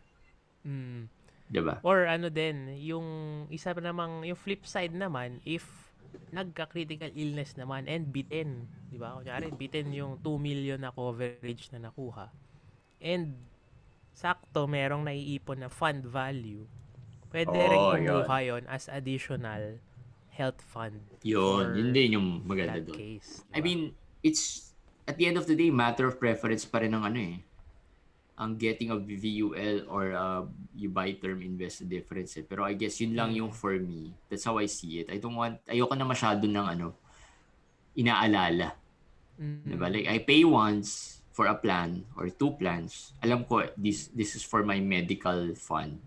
Mm. 0.67 1.09
'Di 1.49 1.61
ba? 1.65 1.81
Or 1.81 2.05
ano 2.05 2.29
din, 2.29 2.77
yung 2.85 3.07
isa 3.49 3.73
pa 3.73 3.81
namang, 3.81 4.29
yung 4.29 4.37
flip 4.37 4.69
side 4.69 4.93
naman, 4.93 5.41
if 5.49 5.65
nagka-critical 6.29 7.09
illness 7.17 7.57
naman 7.57 7.89
and 7.89 8.13
bitten, 8.13 8.69
di 8.93 9.01
ba? 9.01 9.17
Kunyari, 9.17 9.49
bitten 9.53 9.89
yung 9.97 10.21
2 10.21 10.37
million 10.37 10.77
na 10.81 10.93
coverage 10.93 11.73
na 11.73 11.89
nakuha. 11.89 12.29
And 13.01 13.37
sakto, 14.13 14.69
merong 14.69 15.09
naiipon 15.09 15.65
na 15.65 15.73
fund 15.73 16.05
value. 16.05 16.69
Pwede 17.29 17.53
Oo, 17.53 17.71
rin 17.95 18.09
yun. 18.09 18.25
kumuha 18.25 18.39
yun 18.41 18.63
as 18.69 18.89
additional 18.89 19.77
health 20.33 20.63
fund 20.65 20.97
Yun, 21.21 21.75
yun 21.77 21.89
din 21.93 22.17
yung 22.17 22.29
maganda 22.47 22.81
doon. 22.81 22.97
case. 22.97 23.43
I 23.53 23.59
diba? 23.59 23.65
mean, 23.65 23.81
it's 24.23 24.73
at 25.05 25.19
the 25.19 25.27
end 25.27 25.37
of 25.37 25.45
the 25.45 25.57
day, 25.57 25.69
matter 25.69 26.07
of 26.07 26.17
preference 26.17 26.65
pa 26.65 26.79
rin 26.81 26.95
ng 26.95 27.05
ano 27.05 27.19
eh. 27.19 27.37
Ang 28.39 28.55
getting 28.55 28.95
of 28.95 29.03
VUL 29.03 29.91
or 29.91 30.15
uh, 30.15 30.47
you 30.79 30.89
buy 30.89 31.11
term 31.19 31.43
invest 31.43 31.83
the 31.83 31.89
difference 31.91 32.39
eh. 32.39 32.47
Pero 32.47 32.63
I 32.63 32.79
guess 32.79 33.03
yun 33.03 33.19
lang 33.19 33.35
yung 33.35 33.51
for 33.51 33.75
me. 33.77 34.15
That's 34.31 34.47
how 34.47 34.63
I 34.63 34.71
see 34.71 35.03
it. 35.03 35.11
I 35.11 35.19
don't 35.19 35.35
want, 35.35 35.59
ayoko 35.67 35.99
na 35.99 36.07
masyado 36.07 36.47
ng 36.47 36.55
ano, 36.63 36.95
inaalala. 37.99 38.79
Mm. 39.43 39.75
Diba? 39.75 39.87
Like, 39.91 40.07
I 40.07 40.19
pay 40.23 40.47
once 40.47 41.19
for 41.35 41.51
a 41.51 41.55
plan 41.59 42.07
or 42.15 42.31
two 42.31 42.55
plans. 42.55 43.11
Alam 43.23 43.43
ko, 43.43 43.63
this 43.75 44.11
this 44.15 44.35
is 44.35 44.43
for 44.43 44.63
my 44.63 44.79
medical 44.79 45.55
fund. 45.59 45.99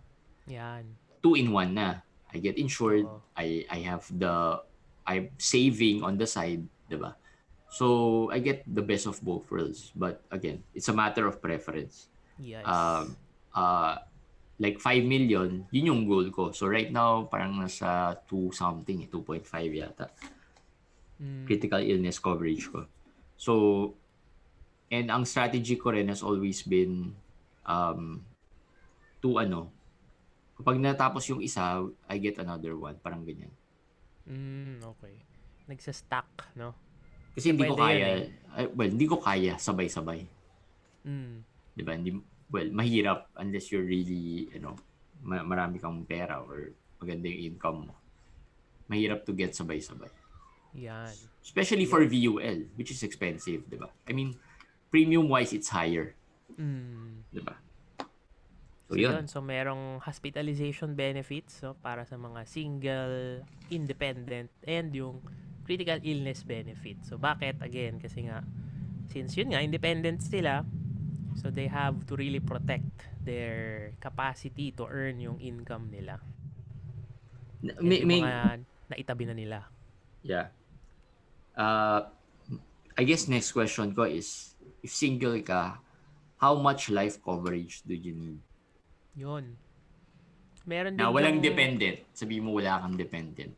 Yan. 0.48 0.88
Two 1.22 1.38
in 1.38 1.54
one 1.54 1.78
na. 1.78 2.02
I 2.34 2.38
get 2.42 2.58
insured. 2.58 3.06
Oo. 3.06 3.22
I 3.38 3.66
I 3.70 3.80
have 3.86 4.06
the 4.10 4.62
I'm 5.06 5.34
saving 5.38 6.02
on 6.06 6.18
the 6.18 6.26
side, 6.30 6.66
'di 6.90 6.98
ba? 6.98 7.18
So, 7.72 8.28
I 8.36 8.44
get 8.44 8.68
the 8.68 8.84
best 8.84 9.08
of 9.08 9.16
both 9.24 9.48
worlds. 9.48 9.96
But 9.96 10.28
again, 10.28 10.60
it's 10.76 10.92
a 10.92 10.96
matter 10.96 11.24
of 11.24 11.40
preference. 11.40 12.12
Yes. 12.36 12.68
Um 12.68 13.16
uh 13.56 14.04
like 14.62 14.78
5 14.78 15.08
million, 15.10 15.66
yun 15.74 15.90
yung 15.90 16.04
goal 16.06 16.30
ko. 16.30 16.54
So 16.54 16.70
right 16.70 16.92
now, 16.94 17.26
parang 17.26 17.58
nasa 17.58 18.14
2 18.30 18.54
something, 18.54 19.02
eh, 19.02 19.10
2.5 19.10 19.42
yata 19.74 20.06
Mm. 21.22 21.46
critical 21.46 21.78
illness 21.82 22.18
coverage 22.18 22.66
ko. 22.74 22.90
So, 23.38 23.54
and 24.90 25.14
ang 25.14 25.26
strategy 25.26 25.78
ko 25.78 25.94
rin 25.94 26.10
has 26.10 26.26
always 26.26 26.66
been 26.66 27.14
um, 27.62 28.26
to 29.22 29.38
ano, 29.38 29.70
kapag 30.62 30.78
natapos 30.78 31.26
yung 31.34 31.42
isa, 31.42 31.82
I 32.06 32.22
get 32.22 32.38
another 32.38 32.78
one. 32.78 32.94
Parang 33.02 33.26
ganyan. 33.26 33.50
Mm, 34.30 34.86
okay. 34.86 35.26
Nagsa-stack, 35.66 36.54
no? 36.54 36.78
Kasi 37.34 37.50
hindi 37.50 37.66
ko 37.66 37.74
kaya, 37.74 38.30
yun 38.30 38.38
ay, 38.54 38.66
well, 38.78 38.92
hindi 38.94 39.08
ko 39.10 39.18
kaya 39.18 39.58
sabay-sabay. 39.58 40.22
Mm. 41.08 41.42
Di 41.74 41.82
ba? 41.82 41.98
Hindi, 41.98 42.14
well, 42.52 42.70
mahirap 42.70 43.34
unless 43.42 43.74
you're 43.74 43.88
really, 43.88 44.52
you 44.54 44.62
know, 44.62 44.78
ma- 45.26 45.42
marami 45.42 45.82
kang 45.82 46.06
pera 46.06 46.44
or 46.44 46.70
maganda 47.02 47.26
yung 47.32 47.56
income 47.56 47.90
mo. 47.90 47.96
Mahirap 48.86 49.26
to 49.26 49.34
get 49.34 49.58
sabay-sabay. 49.58 50.12
Yan. 50.78 51.10
Especially 51.42 51.90
for 51.90 52.06
VUL, 52.06 52.70
which 52.78 52.94
is 52.94 53.02
expensive, 53.02 53.66
di 53.66 53.80
ba? 53.80 53.90
I 54.06 54.14
mean, 54.14 54.38
premium-wise, 54.94 55.58
it's 55.58 55.72
higher. 55.72 56.14
Mm. 56.60 57.26
Di 57.32 57.42
ba? 57.42 57.56
So, 58.92 59.00
So, 59.00 59.00
yun. 59.00 59.24
yun. 59.24 59.26
So, 59.32 59.40
merong 59.40 60.04
hospitalization 60.04 61.00
benefits 61.00 61.64
so, 61.64 61.80
para 61.80 62.04
sa 62.04 62.20
mga 62.20 62.44
single, 62.44 63.40
independent, 63.72 64.52
and 64.68 64.92
yung 64.92 65.24
critical 65.64 65.96
illness 66.04 66.44
benefit. 66.44 67.00
So, 67.08 67.16
bakit? 67.16 67.64
Again, 67.64 68.04
kasi 68.04 68.28
nga, 68.28 68.44
since 69.08 69.40
yun 69.40 69.56
nga, 69.56 69.64
independent 69.64 70.20
sila, 70.20 70.68
so 71.40 71.48
they 71.48 71.72
have 71.72 72.04
to 72.04 72.20
really 72.20 72.44
protect 72.44 73.08
their 73.24 73.96
capacity 74.04 74.76
to 74.76 74.84
earn 74.84 75.24
yung 75.24 75.40
income 75.40 75.88
nila. 75.88 76.20
Na- 77.64 77.80
May, 77.80 78.04
yung 78.04 78.12
may, 78.12 78.20
mga 78.28 78.60
naitabi 78.92 79.24
na 79.24 79.36
nila. 79.40 79.58
yeah. 80.20 80.52
Uh, 81.56 82.12
I 83.00 83.08
guess 83.08 83.32
next 83.32 83.56
question 83.56 83.96
ko 83.96 84.04
is, 84.04 84.52
if 84.84 84.92
single 84.92 85.40
ka, 85.48 85.80
how 86.44 86.60
much 86.60 86.92
life 86.92 87.24
coverage 87.24 87.88
do 87.88 87.96
you 87.96 88.12
need? 88.12 88.44
Yun. 89.14 89.58
Meron 90.64 90.94
Na 90.96 91.10
din 91.10 91.14
walang 91.14 91.38
yung- 91.38 91.46
dependent. 91.46 91.98
Sabi 92.12 92.38
mo 92.38 92.54
wala 92.54 92.80
kang 92.80 92.96
dependent. 92.96 93.54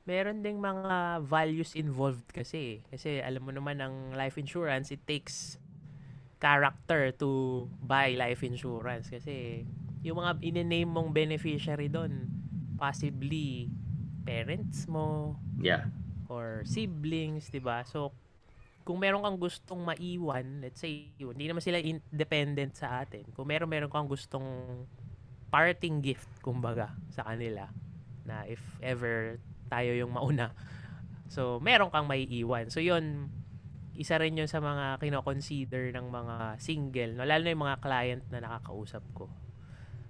meron 0.00 0.42
ding 0.42 0.58
mga 0.58 1.22
values 1.22 1.78
involved 1.78 2.26
kasi. 2.28 2.82
Kasi 2.90 3.22
alam 3.22 3.46
mo 3.46 3.54
naman 3.54 3.78
ang 3.78 4.10
life 4.10 4.34
insurance, 4.34 4.90
it 4.90 5.06
takes 5.06 5.54
character 6.38 7.12
to 7.12 7.28
buy 7.78 8.10
life 8.12 8.42
insurance. 8.42 9.06
Kasi 9.06 9.62
yung 10.00 10.18
mga 10.18 10.40
in-name 10.42 10.88
mong 10.88 11.14
beneficiary 11.14 11.86
doon, 11.86 12.26
possibly 12.74 13.70
parents 14.24 14.88
mo 14.88 15.36
Yeah. 15.60 15.92
or 16.26 16.64
siblings, 16.64 17.46
'di 17.46 17.60
ba? 17.60 17.84
So 17.84 18.10
kung 18.90 18.98
meron 18.98 19.22
kang 19.22 19.38
gustong 19.38 19.86
maiwan, 19.86 20.66
let's 20.66 20.82
say, 20.82 21.14
yun, 21.14 21.38
hindi 21.38 21.46
naman 21.46 21.62
sila 21.62 21.78
independent 21.78 22.74
sa 22.74 23.06
atin. 23.06 23.22
Kung 23.38 23.46
meron 23.46 23.70
meron 23.70 23.86
kang 23.86 24.10
gustong 24.10 24.42
parting 25.46 26.02
gift, 26.02 26.26
kumbaga, 26.42 26.90
sa 27.14 27.22
kanila, 27.22 27.70
na 28.26 28.42
if 28.50 28.58
ever 28.82 29.38
tayo 29.70 29.94
yung 29.94 30.10
mauna. 30.10 30.50
So, 31.30 31.62
meron 31.62 31.94
kang 31.94 32.10
maiiwan. 32.10 32.74
So, 32.74 32.82
yun, 32.82 33.30
isa 33.94 34.18
rin 34.18 34.34
yun 34.34 34.50
sa 34.50 34.58
mga 34.58 34.98
kino-consider 34.98 35.94
ng 35.94 36.10
mga 36.10 36.58
single, 36.58 37.14
no? 37.14 37.22
lalo 37.22 37.46
na 37.46 37.54
yung 37.54 37.64
mga 37.70 37.78
client 37.78 38.22
na 38.34 38.42
nakakausap 38.42 39.06
ko. 39.14 39.30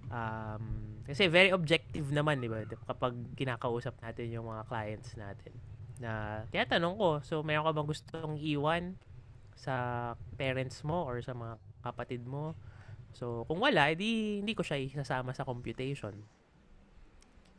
Um, 0.08 0.96
kasi 1.04 1.28
very 1.28 1.52
objective 1.52 2.08
naman, 2.16 2.40
di 2.40 2.48
ba? 2.48 2.64
Kapag 2.64 3.36
kinakausap 3.36 4.00
natin 4.00 4.32
yung 4.32 4.48
mga 4.48 4.64
clients 4.72 5.20
natin. 5.20 5.52
Na, 6.00 6.42
tinatanong 6.48 6.96
ko, 6.96 7.10
so 7.20 7.44
meron 7.44 7.68
ka 7.68 7.76
bang 7.76 7.88
gustong 7.92 8.34
iwan 8.40 8.84
sa 9.52 9.74
parents 10.40 10.80
mo 10.80 11.04
or 11.04 11.20
sa 11.20 11.36
mga 11.36 11.60
kapatid 11.84 12.24
mo? 12.24 12.56
So, 13.12 13.44
kung 13.44 13.60
wala, 13.60 13.92
edi 13.92 14.40
hindi 14.40 14.56
ko 14.56 14.64
siya 14.64 14.80
isasama 14.80 15.36
sa 15.36 15.44
computation. 15.44 16.16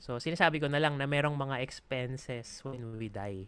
So, 0.02 0.18
sinasabi 0.18 0.58
ko 0.58 0.66
na 0.66 0.82
lang 0.82 0.98
na 0.98 1.06
merong 1.06 1.38
mga 1.38 1.62
expenses 1.62 2.66
when 2.66 2.98
we 2.98 3.14
die. 3.14 3.46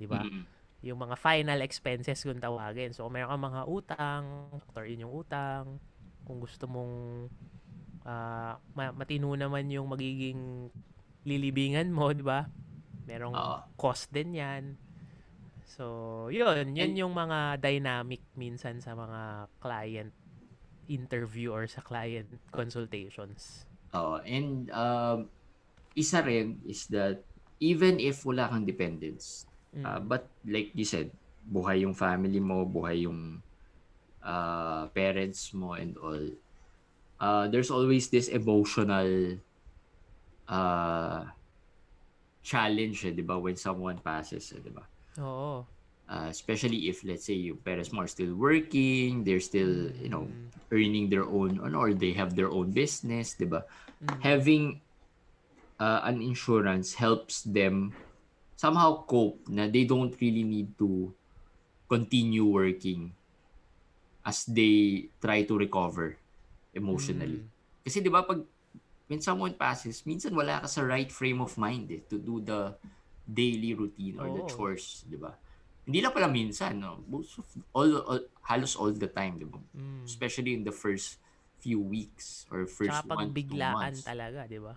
Di 0.00 0.08
ba? 0.08 0.24
Mm-mm. 0.24 0.48
Yung 0.80 0.96
mga 0.96 1.20
final 1.20 1.60
expenses 1.60 2.24
kung 2.24 2.40
tawagin. 2.40 2.96
So, 2.96 3.04
kung 3.04 3.20
meron 3.20 3.36
kang 3.36 3.46
mga 3.52 3.62
utang, 3.68 4.24
factor 4.64 4.88
in 4.88 5.04
yung 5.04 5.12
utang. 5.12 5.76
Kung 6.24 6.40
gusto 6.40 6.64
mong 6.64 7.28
ah, 8.08 8.56
ma- 8.72 8.96
matino 8.96 9.36
naman 9.36 9.68
yung 9.68 9.92
magiging 9.92 10.72
lilibingan 11.28 11.92
mo, 11.92 12.08
di 12.16 12.24
ba? 12.24 12.48
Merong 13.06 13.34
Oo. 13.34 13.56
cost 13.78 14.10
din 14.10 14.34
yan. 14.34 14.74
So, 15.66 16.26
yun. 16.30 16.74
Yun 16.74 16.94
yung 16.94 17.14
mga 17.14 17.58
dynamic 17.62 18.22
minsan 18.34 18.82
sa 18.82 18.94
mga 18.94 19.50
client 19.62 20.12
interview 20.86 21.50
or 21.50 21.66
sa 21.66 21.82
client 21.82 22.30
consultations. 22.54 23.66
Oo. 23.94 24.22
And 24.22 24.70
um, 24.70 25.30
isa 25.94 26.22
rin 26.22 26.62
is 26.66 26.86
that 26.94 27.22
even 27.58 27.98
if 27.98 28.22
wala 28.26 28.50
kang 28.50 28.66
dependents, 28.66 29.46
Mm. 29.76 29.84
uh, 29.84 30.00
but 30.00 30.24
like 30.48 30.72
you 30.72 30.88
said, 30.88 31.12
buhay 31.44 31.84
yung 31.84 31.92
family 31.92 32.40
mo, 32.40 32.64
buhay 32.64 33.04
yung 33.04 33.44
uh, 34.24 34.88
parents 34.96 35.52
mo 35.52 35.76
and 35.76 36.00
all, 36.00 36.24
uh, 37.20 37.44
there's 37.52 37.68
always 37.68 38.08
this 38.08 38.32
emotional 38.32 39.36
uh, 40.48 41.28
challenge, 42.46 43.10
eh, 43.10 43.14
di 43.14 43.26
ba, 43.26 43.34
when 43.34 43.58
someone 43.58 43.98
passes, 43.98 44.54
eh, 44.54 44.62
di 44.62 44.70
ba? 44.70 44.86
Oo. 45.18 45.66
Uh, 46.06 46.30
especially 46.30 46.86
if, 46.86 47.02
let's 47.02 47.26
say, 47.26 47.34
yung 47.34 47.58
parents 47.58 47.90
are 47.90 48.06
still 48.06 48.38
working, 48.38 49.26
they're 49.26 49.42
still, 49.42 49.90
you 49.98 50.06
know, 50.06 50.30
Mm. 50.30 50.54
earning 50.70 51.06
their 51.10 51.26
own, 51.26 51.58
or 51.58 51.90
they 51.90 52.14
have 52.14 52.38
their 52.38 52.46
own 52.46 52.70
business, 52.70 53.34
di 53.34 53.50
ba? 53.50 53.66
Mm. 53.96 54.18
having 54.22 54.64
uh, 55.80 56.04
an 56.04 56.20
insurance 56.20 56.94
helps 57.00 57.42
them 57.48 57.96
somehow 58.56 59.04
cope 59.08 59.40
na 59.48 59.68
they 59.68 59.84
don't 59.88 60.12
really 60.20 60.44
need 60.44 60.76
to 60.76 61.12
continue 61.88 62.44
working 62.44 63.12
as 64.24 64.44
they 64.48 65.08
try 65.16 65.44
to 65.48 65.56
recover 65.56 66.16
emotionally. 66.76 67.44
Mm. 67.44 67.48
Kasi 67.88 68.04
'di 68.04 68.10
ba 68.12 68.20
pag 68.20 68.44
when 69.06 69.22
someone 69.22 69.54
passes, 69.54 70.02
minsan 70.02 70.34
wala 70.34 70.62
ka 70.62 70.68
sa 70.68 70.82
right 70.82 71.10
frame 71.10 71.38
of 71.38 71.54
mind 71.58 71.90
eh, 71.94 72.02
to 72.10 72.18
do 72.18 72.42
the 72.42 72.74
daily 73.26 73.74
routine 73.74 74.18
or 74.18 74.30
the 74.30 74.42
Oo. 74.42 74.50
chores, 74.50 75.06
'di 75.06 75.18
ba? 75.18 75.34
Hindi 75.86 76.02
lang 76.02 76.14
pala 76.14 76.26
minsan, 76.26 76.82
no. 76.82 77.02
Most 77.06 77.38
of, 77.38 77.46
all, 77.70 77.90
all 78.02 78.22
halos 78.42 78.74
all 78.74 78.90
the 78.90 79.10
time, 79.10 79.38
'di 79.38 79.46
ba? 79.46 79.58
Mm. 79.74 80.02
Especially 80.02 80.54
in 80.54 80.66
the 80.66 80.74
first 80.74 81.22
few 81.62 81.78
weeks 81.78 82.46
or 82.50 82.66
first 82.66 83.06
Tsaka 83.06 83.14
one 83.14 83.30
two 83.30 83.34
biglaan 83.34 83.94
months. 83.94 84.02
talaga, 84.02 84.46
di 84.50 84.58
ba? 84.58 84.74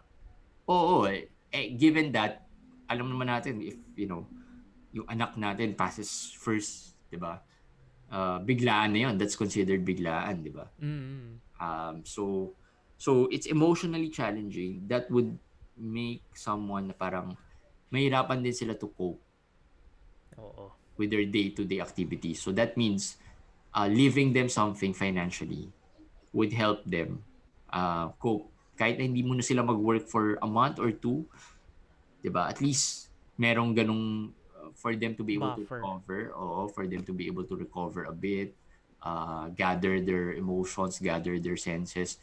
Oo, 0.69 1.09
eh, 1.09 1.33
eh, 1.49 1.73
given 1.73 2.13
that, 2.13 2.45
alam 2.85 3.09
naman 3.09 3.29
natin 3.29 3.57
if, 3.61 3.77
you 3.97 4.05
know, 4.05 4.29
yung 4.93 5.05
anak 5.09 5.33
natin 5.37 5.73
passes 5.73 6.33
first, 6.37 6.93
di 7.09 7.17
ba? 7.17 7.41
Uh, 8.09 8.41
biglaan 8.41 8.93
na 8.93 9.09
yun. 9.09 9.17
That's 9.17 9.37
considered 9.37 9.81
biglaan, 9.85 10.45
di 10.45 10.53
ba? 10.53 10.69
Mm. 10.81 11.41
Um, 11.61 11.95
so, 12.05 12.53
so 12.99 13.31
it's 13.31 13.47
emotionally 13.47 14.11
challenging. 14.11 14.83
That 14.91 15.07
would 15.07 15.39
make 15.79 16.27
someone 16.35 16.91
na 16.91 16.95
parang 16.99 17.39
mahirapan 17.87 18.43
din 18.43 18.51
sila 18.51 18.75
to 18.75 18.91
cope 18.91 19.23
Oo. 20.35 20.75
with 20.99 21.07
their 21.09 21.23
day-to-day 21.23 21.79
activities. 21.79 22.43
So 22.43 22.51
that 22.59 22.75
means 22.75 23.15
uh, 23.71 23.87
leaving 23.87 24.35
them 24.35 24.51
something 24.51 24.91
financially 24.91 25.71
would 26.35 26.51
help 26.51 26.83
them 26.83 27.23
uh, 27.71 28.11
cope. 28.19 28.51
Kahit 28.75 28.99
na 28.99 29.07
hindi 29.07 29.23
muna 29.23 29.41
sila 29.41 29.63
mag-work 29.63 30.11
for 30.11 30.35
a 30.43 30.47
month 30.47 30.77
or 30.77 30.91
two, 30.91 31.23
'di 32.19 32.29
ba? 32.31 32.51
At 32.51 32.59
least 32.59 33.11
merong 33.39 33.75
ganong 33.75 34.35
uh, 34.55 34.71
for 34.75 34.91
them 34.95 35.15
to 35.15 35.23
be 35.23 35.39
able 35.39 35.55
Buffer. 35.55 35.79
to 35.79 35.87
recover, 35.87 36.19
oo, 36.35 36.67
for 36.71 36.83
them 36.83 37.03
to 37.07 37.15
be 37.15 37.31
able 37.31 37.47
to 37.47 37.55
recover 37.55 38.07
a 38.07 38.15
bit, 38.15 38.55
uh, 39.03 39.47
gather 39.55 39.99
their 40.03 40.35
emotions, 40.35 40.99
gather 40.99 41.39
their 41.39 41.55
senses, 41.59 42.19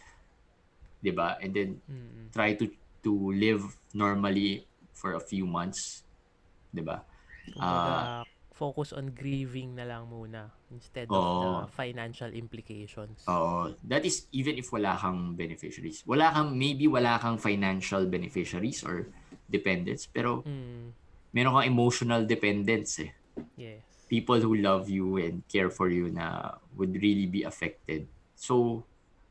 'di 1.07 1.15
ba? 1.15 1.39
And 1.39 1.55
then 1.55 1.71
Mm. 1.87 2.35
try 2.35 2.59
to 2.59 2.67
to 3.07 3.13
live 3.31 3.63
normally 3.95 4.67
for 4.91 5.15
a 5.15 5.23
few 5.23 5.47
months, 5.47 6.03
'di 6.75 6.83
ba? 6.83 7.07
Kumbaga, 7.55 8.27
focus 8.51 8.91
on 8.91 9.15
grieving 9.15 9.79
na 9.79 9.87
lang 9.87 10.11
muna 10.11 10.51
instead 10.75 11.07
of 11.07 11.15
Oo. 11.15 11.39
the 11.39 11.53
financial 11.71 12.33
implications. 12.35 13.23
Oo. 13.31 13.71
That 13.87 14.03
is 14.03 14.27
even 14.35 14.59
if 14.59 14.73
wala 14.75 14.99
kang 14.99 15.39
beneficiaries. 15.39 16.03
Wala 16.03 16.35
kang, 16.35 16.59
maybe 16.59 16.91
wala 16.91 17.23
kang 17.23 17.39
financial 17.39 18.09
beneficiaries 18.11 18.83
or 18.83 19.07
dependents, 19.47 20.11
pero 20.11 20.43
Mm. 20.43 20.91
meron 21.31 21.55
kang 21.63 21.71
emotional 21.71 22.27
dependents 22.27 22.99
eh. 22.99 23.13
Yes. 23.55 23.85
People 24.11 24.41
who 24.43 24.57
love 24.59 24.89
you 24.91 25.21
and 25.23 25.45
care 25.47 25.71
for 25.71 25.87
you 25.93 26.11
na 26.11 26.57
would 26.75 26.97
really 26.99 27.27
be 27.31 27.43
affected. 27.47 28.09
So, 28.35 28.87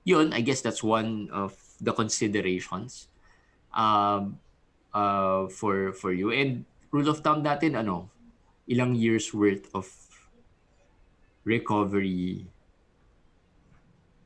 yun, 0.06 0.32
I 0.32 0.46
guess 0.46 0.62
that's 0.62 0.84
one 0.86 1.34
of 1.34 1.58
the 1.82 1.94
considerations 1.94 3.08
um, 3.74 4.40
uh, 4.94 5.48
for 5.52 5.92
for 5.94 6.12
you. 6.16 6.32
And 6.32 6.64
rule 6.92 7.10
of 7.10 7.20
thumb 7.20 7.44
natin, 7.44 7.76
ano, 7.76 8.10
ilang 8.66 8.96
years 8.98 9.34
worth 9.34 9.70
of 9.76 9.88
recovery 11.46 12.50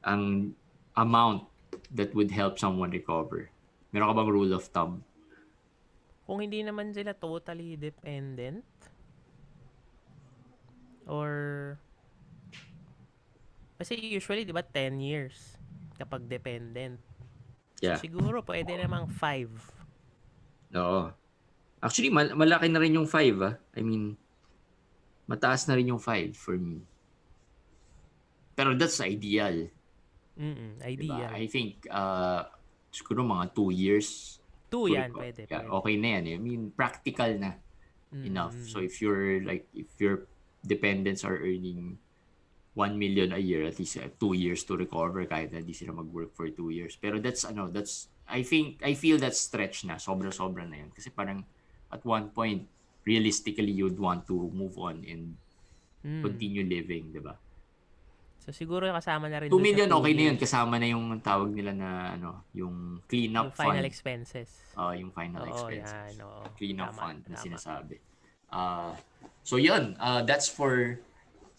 ang 0.07 0.55
amount 0.95 1.43
that 1.91 2.15
would 2.15 2.31
help 2.31 2.55
someone 2.55 2.89
recover. 2.89 3.51
Meron 3.91 4.13
ka 4.13 4.15
bang 4.15 4.31
rule 4.31 4.53
of 4.55 4.63
thumb? 4.71 5.03
Kung 6.23 6.39
hindi 6.39 6.61
naman 6.61 6.93
sila 6.93 7.11
totally 7.17 7.75
dependent 7.75 8.63
or 11.09 11.75
kasi 13.81 13.97
usually 13.97 14.45
'di 14.45 14.53
ba 14.53 14.61
10 14.61 15.01
years 15.01 15.57
kapag 15.97 16.29
dependent. 16.29 17.01
Yeah. 17.79 17.99
Siguro 17.99 18.43
pwede 18.43 18.75
namang 18.75 19.07
5. 19.07 19.49
Oo. 20.75 21.11
Actually, 21.79 22.11
mal- 22.11 22.35
malaki 22.35 22.67
na 22.67 22.79
rin 22.83 22.95
yung 22.99 23.07
5 23.07 23.39
ah. 23.39 23.55
I 23.75 23.81
mean, 23.81 24.19
mataas 25.25 25.65
na 25.67 25.79
rin 25.79 25.87
yung 25.87 26.01
5 26.01 26.35
for 26.35 26.59
me. 26.59 26.83
Pero 28.53 28.75
that's 28.75 28.99
ideal. 28.99 29.71
Mm. 30.35 30.83
Diba? 30.83 30.91
Ideal. 30.91 31.31
I 31.31 31.45
think, 31.47 31.87
uh, 31.87 32.43
siguro 32.91 33.23
mga 33.23 33.55
2 33.55 33.71
years. 33.71 34.39
2 34.67 34.75
to 34.75 34.79
yan 34.91 35.09
pwede. 35.15 35.47
Yeah, 35.47 35.63
pwede. 35.65 35.71
okay 35.79 35.95
na 35.95 36.07
yan. 36.19 36.23
eh. 36.27 36.35
I 36.35 36.39
mean, 36.39 36.61
practical 36.75 37.31
na 37.39 37.55
enough. 38.11 38.53
Mm. 38.53 38.67
So 38.67 38.83
if 38.83 38.99
you're 38.99 39.39
like, 39.45 39.69
if 39.71 39.87
your 40.01 40.27
dependents 40.65 41.23
are 41.23 41.37
earning 41.39 41.95
1 42.75 42.95
million 42.95 43.33
a 43.33 43.41
year, 43.41 43.65
at 43.65 43.77
least 43.77 43.97
uh, 43.97 44.07
2 44.19 44.33
years 44.33 44.61
to 44.63 44.77
recover 44.77 45.25
kahit 45.25 45.51
na 45.51 45.59
di 45.59 45.73
sila 45.73 45.91
mag-work 45.91 46.31
for 46.31 46.47
2 46.47 46.69
years. 46.69 46.95
Pero 46.95 47.17
that's, 47.17 47.43
ano, 47.43 47.67
that's, 47.67 48.07
I 48.29 48.41
think, 48.41 48.79
I 48.85 48.93
feel 48.93 49.17
that's 49.17 49.41
stretch 49.41 49.83
na. 49.83 49.97
Sobra-sobra 49.97 50.63
na 50.63 50.85
yun. 50.85 50.91
Kasi 50.93 51.09
parang, 51.09 51.43
at 51.89 52.05
one 52.05 52.29
point, 52.29 52.69
realistically, 53.03 53.73
you'd 53.73 53.97
want 53.97 54.27
to 54.27 54.35
move 54.53 54.77
on 54.77 55.01
and 55.03 55.35
Mm. 55.99 56.23
continue 56.23 56.63
living, 56.63 57.11
di 57.11 57.19
ba? 57.19 57.35
So 58.39 58.55
siguro 58.55 58.87
kasama 58.87 59.27
na 59.27 59.43
rin 59.43 59.51
2 59.51 59.51
dun 59.51 59.59
sa 59.59 59.65
million, 59.67 59.87
two 59.91 59.99
okay 59.99 60.13
na 60.15 60.23
yun. 60.31 60.37
Kasama 60.39 60.79
na 60.79 60.87
yung 60.87 61.05
tawag 61.19 61.51
nila 61.51 61.75
na, 61.75 61.89
ano, 62.15 62.47
yung 62.55 63.03
cleanup 63.03 63.51
yung 63.51 63.59
final 63.59 63.83
fund. 63.83 63.91
expenses. 63.91 64.49
Ah, 64.79 64.95
yung 64.95 65.11
final 65.11 65.43
Oo, 65.43 65.51
expenses. 65.67 65.91
yan. 65.91 66.23
Oo. 66.23 66.47
cleanup 66.55 66.95
Tama, 66.95 66.99
fund 67.03 67.19
na 67.27 67.35
tama. 67.35 67.43
sinasabi. 67.43 67.95
Uh, 68.47 68.95
so 69.43 69.59
yun, 69.59 69.99
uh, 69.99 70.23
that's 70.23 70.47
for 70.47 71.03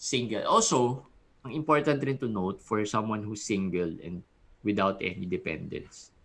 single. 0.01 0.49
Also, 0.49 1.05
ang 1.45 1.53
important 1.53 2.01
rin 2.01 2.17
to 2.17 2.25
note 2.25 2.65
for 2.65 2.81
someone 2.89 3.21
who's 3.21 3.45
single 3.45 3.93
and 4.01 4.25
without 4.65 4.97
any 5.05 5.29
dependents. 5.29 6.17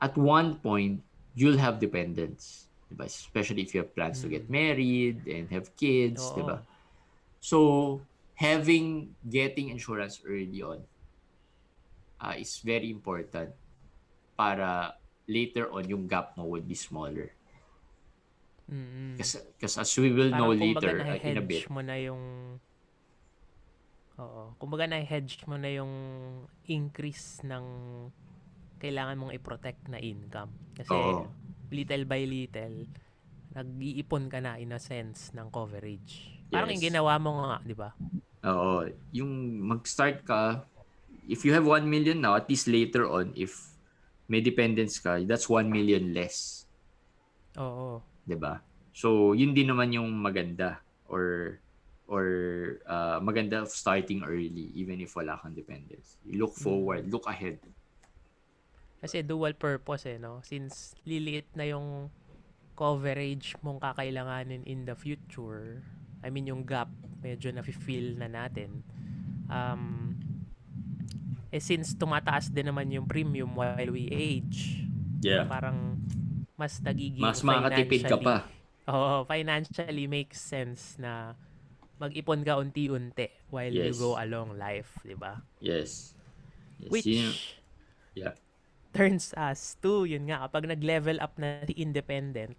At 0.00 0.16
one 0.16 0.56
point, 0.64 1.04
you'll 1.36 1.60
have 1.60 1.76
dependents. 1.76 2.72
Diba? 2.88 3.04
Especially 3.04 3.60
if 3.60 3.76
you 3.76 3.84
have 3.84 3.92
plans 3.92 4.24
to 4.24 4.28
get 4.32 4.48
married 4.48 5.28
and 5.28 5.44
have 5.52 5.68
kids. 5.76 6.24
Oo. 6.32 6.36
Diba? 6.40 6.56
So, 7.44 7.58
having, 8.34 9.12
getting 9.28 9.68
insurance 9.68 10.24
early 10.24 10.64
on 10.64 10.80
uh, 12.20 12.34
is 12.40 12.64
very 12.64 12.88
important 12.88 13.52
para 14.36 14.96
later 15.28 15.68
on 15.68 15.84
yung 15.84 16.08
gap 16.08 16.32
mo 16.36 16.48
would 16.48 16.64
be 16.64 16.76
smaller. 16.76 17.32
Mm. 18.72 19.20
Kasi 19.20 19.44
as 19.60 19.92
we 20.00 20.12
will 20.12 20.32
know 20.32 20.52
later 20.56 21.04
uh, 21.04 21.20
in 21.20 21.36
a 21.36 21.44
bit. 21.44 21.68
mo 21.68 21.84
na 21.84 21.96
yung 22.00 22.56
Oo. 24.20 24.52
Kumbaga 24.60 24.84
na-hedge 24.84 25.44
mo 25.48 25.56
na 25.56 25.70
yung 25.72 25.92
increase 26.68 27.40
ng 27.46 27.64
kailangan 28.82 29.16
mong 29.16 29.32
i-protect 29.38 29.88
na 29.88 30.02
income. 30.02 30.52
Kasi 30.76 30.92
Oo. 30.92 31.30
little 31.72 32.04
by 32.04 32.22
little, 32.26 32.84
nag-iipon 33.56 34.28
ka 34.28 34.38
na 34.42 34.60
in 34.60 34.74
a 34.76 34.80
sense 34.80 35.32
ng 35.32 35.48
coverage. 35.48 36.42
Parang 36.52 36.68
Yes. 36.68 36.80
yung 36.80 36.86
ginawa 36.92 37.16
mo 37.16 37.30
nga, 37.40 37.54
di 37.64 37.76
ba? 37.76 37.90
Oo. 38.44 38.84
Yung 39.14 39.32
mag-start 39.64 40.26
ka, 40.26 40.66
if 41.28 41.46
you 41.46 41.54
have 41.54 41.64
1 41.64 41.86
million 41.88 42.18
now, 42.20 42.34
at 42.34 42.50
least 42.50 42.68
later 42.68 43.08
on, 43.08 43.32
if 43.38 43.72
may 44.28 44.40
dependents 44.40 44.98
ka, 44.98 45.20
that's 45.24 45.48
1 45.48 45.68
million 45.68 46.12
less. 46.12 46.64
Oo. 47.60 48.00
'Di 48.24 48.36
ba? 48.38 48.62
So, 48.92 49.32
yun 49.32 49.52
din 49.56 49.72
naman 49.72 49.92
yung 49.92 50.08
maganda 50.20 50.80
or 51.08 51.56
or 52.06 52.24
uh, 52.86 53.18
maganda 53.22 53.66
starting 53.66 54.22
early 54.26 54.72
even 54.74 55.00
if 55.00 55.14
wala 55.16 55.38
kang 55.40 55.54
dependents. 55.54 56.18
You 56.26 56.38
look 56.42 56.54
forward, 56.54 57.08
look 57.10 57.26
ahead. 57.28 57.58
Kasi 59.02 59.26
dual 59.26 59.54
purpose 59.58 60.06
eh, 60.06 60.18
no? 60.18 60.38
Since 60.46 60.94
liliit 61.02 61.50
na 61.58 61.66
yung 61.66 62.06
coverage 62.78 63.58
mong 63.60 63.82
kakailanganin 63.82 64.62
in 64.64 64.86
the 64.86 64.94
future, 64.94 65.82
I 66.22 66.30
mean 66.30 66.46
yung 66.46 66.62
gap 66.62 66.88
medyo 67.22 67.50
na-feel 67.50 68.18
na 68.18 68.30
natin. 68.30 68.82
Um, 69.50 70.14
eh 71.52 71.60
since 71.60 71.92
tumataas 71.98 72.48
din 72.48 72.70
naman 72.70 72.88
yung 72.94 73.04
premium 73.04 73.52
while 73.52 73.90
we 73.92 74.08
age, 74.08 74.86
Yeah. 75.22 75.46
parang 75.46 75.98
mas 76.58 76.78
nagiging 76.82 77.22
Mas 77.22 77.42
makakatipid 77.42 78.02
ka 78.06 78.16
pa. 78.18 78.34
Oo, 78.90 79.22
financially 79.26 80.10
makes 80.10 80.42
sense 80.42 80.98
na 80.98 81.38
mag-ipon 82.02 82.42
ka 82.42 82.58
unti-unti 82.58 83.30
while 83.54 83.70
you 83.70 83.94
Yes. 83.94 84.02
go 84.02 84.18
along 84.18 84.58
life, 84.58 84.98
di 85.06 85.14
ba? 85.14 85.38
Yes. 85.62 86.18
yes. 86.82 86.90
Which 86.90 87.06
yeah. 88.18 88.34
turns 88.90 89.30
us 89.38 89.78
to, 89.80 90.02
yun 90.04 90.26
nga, 90.26 90.50
kapag 90.50 90.66
nag-level 90.66 91.22
up 91.22 91.38
na 91.38 91.62
si 91.62 91.78
independent, 91.78 92.58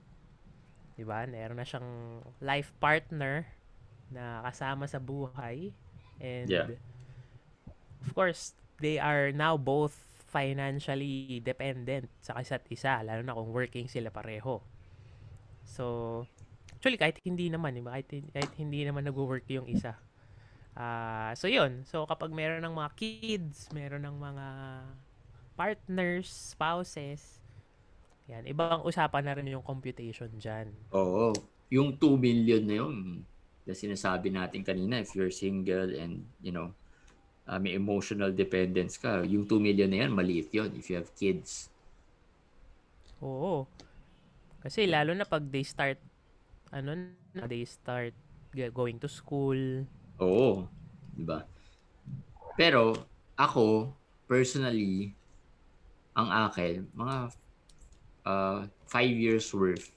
di 0.96 1.04
ba, 1.04 1.28
meron 1.28 1.60
na 1.60 1.68
siyang 1.68 2.24
life 2.40 2.72
partner 2.80 3.44
na 4.08 4.40
kasama 4.48 4.88
sa 4.88 5.04
buhay. 5.04 5.76
And, 6.24 6.48
Yeah. 6.48 6.80
of 8.00 8.16
course, 8.16 8.56
they 8.80 8.96
are 8.96 9.36
now 9.36 9.60
both 9.60 9.94
financially 10.34 11.38
dependent 11.46 12.10
sa 12.26 12.40
isa't 12.42 12.66
isa, 12.74 13.06
lalo 13.06 13.22
na 13.22 13.38
kung 13.38 13.54
working 13.54 13.86
sila 13.86 14.10
pareho. 14.10 14.64
So, 15.68 16.26
actually, 16.84 17.00
kahit 17.00 17.16
hindi 17.24 17.48
naman, 17.48 17.80
di 17.80 17.80
ba? 17.80 17.96
Kahit, 17.96 18.12
kahit 18.36 18.52
hindi 18.60 18.84
naman 18.84 19.08
nag-work 19.08 19.48
yung 19.48 19.72
isa. 19.72 19.96
Ah, 20.76 21.32
so 21.32 21.48
yun. 21.48 21.88
So 21.88 22.04
kapag 22.04 22.36
meron 22.36 22.60
ng 22.60 22.76
mga 22.76 22.92
kids, 23.00 23.72
meron 23.72 24.04
ng 24.04 24.20
mga 24.20 24.48
partners, 25.56 26.28
spouses, 26.28 27.40
yan, 28.28 28.44
ibang 28.52 28.84
usapan 28.84 29.24
na 29.24 29.32
rin 29.32 29.48
yung 29.48 29.64
computation 29.64 30.28
dyan. 30.36 30.76
Oo. 30.92 31.32
Yung 31.72 31.96
2 31.96 32.20
million 32.20 32.60
na 32.60 32.76
yun, 32.84 33.24
na 33.64 33.72
sinasabi 33.72 34.28
natin 34.28 34.68
kanina, 34.68 35.00
if 35.00 35.16
you're 35.16 35.32
single 35.32 35.88
and, 35.88 36.28
you 36.44 36.52
know, 36.52 36.76
uh, 37.48 37.56
may 37.64 37.80
emotional 37.80 38.36
dependence 38.36 39.00
ka, 39.00 39.24
yung 39.24 39.48
2 39.48 39.56
million 39.56 39.88
na 39.88 40.04
yan, 40.04 40.12
maliit 40.12 40.52
yun 40.52 40.68
if 40.76 40.92
you 40.92 41.00
have 41.00 41.08
kids. 41.16 41.72
Oo. 43.24 43.72
Kasi 44.60 44.84
lalo 44.84 45.16
na 45.16 45.24
pag 45.24 45.48
they 45.48 45.64
start, 45.64 45.96
ano 46.74 46.98
na, 47.38 47.46
they 47.46 47.62
start 47.64 48.18
going 48.74 48.98
to 48.98 49.08
school. 49.08 49.86
Oo. 50.18 50.66
Di 51.14 51.22
ba? 51.22 51.46
Pero, 52.58 52.98
ako, 53.38 53.94
personally, 54.26 55.14
ang 56.18 56.50
akin, 56.50 56.90
mga 56.94 57.18
uh, 58.26 58.60
five 58.90 59.14
years 59.14 59.54
worth. 59.54 59.94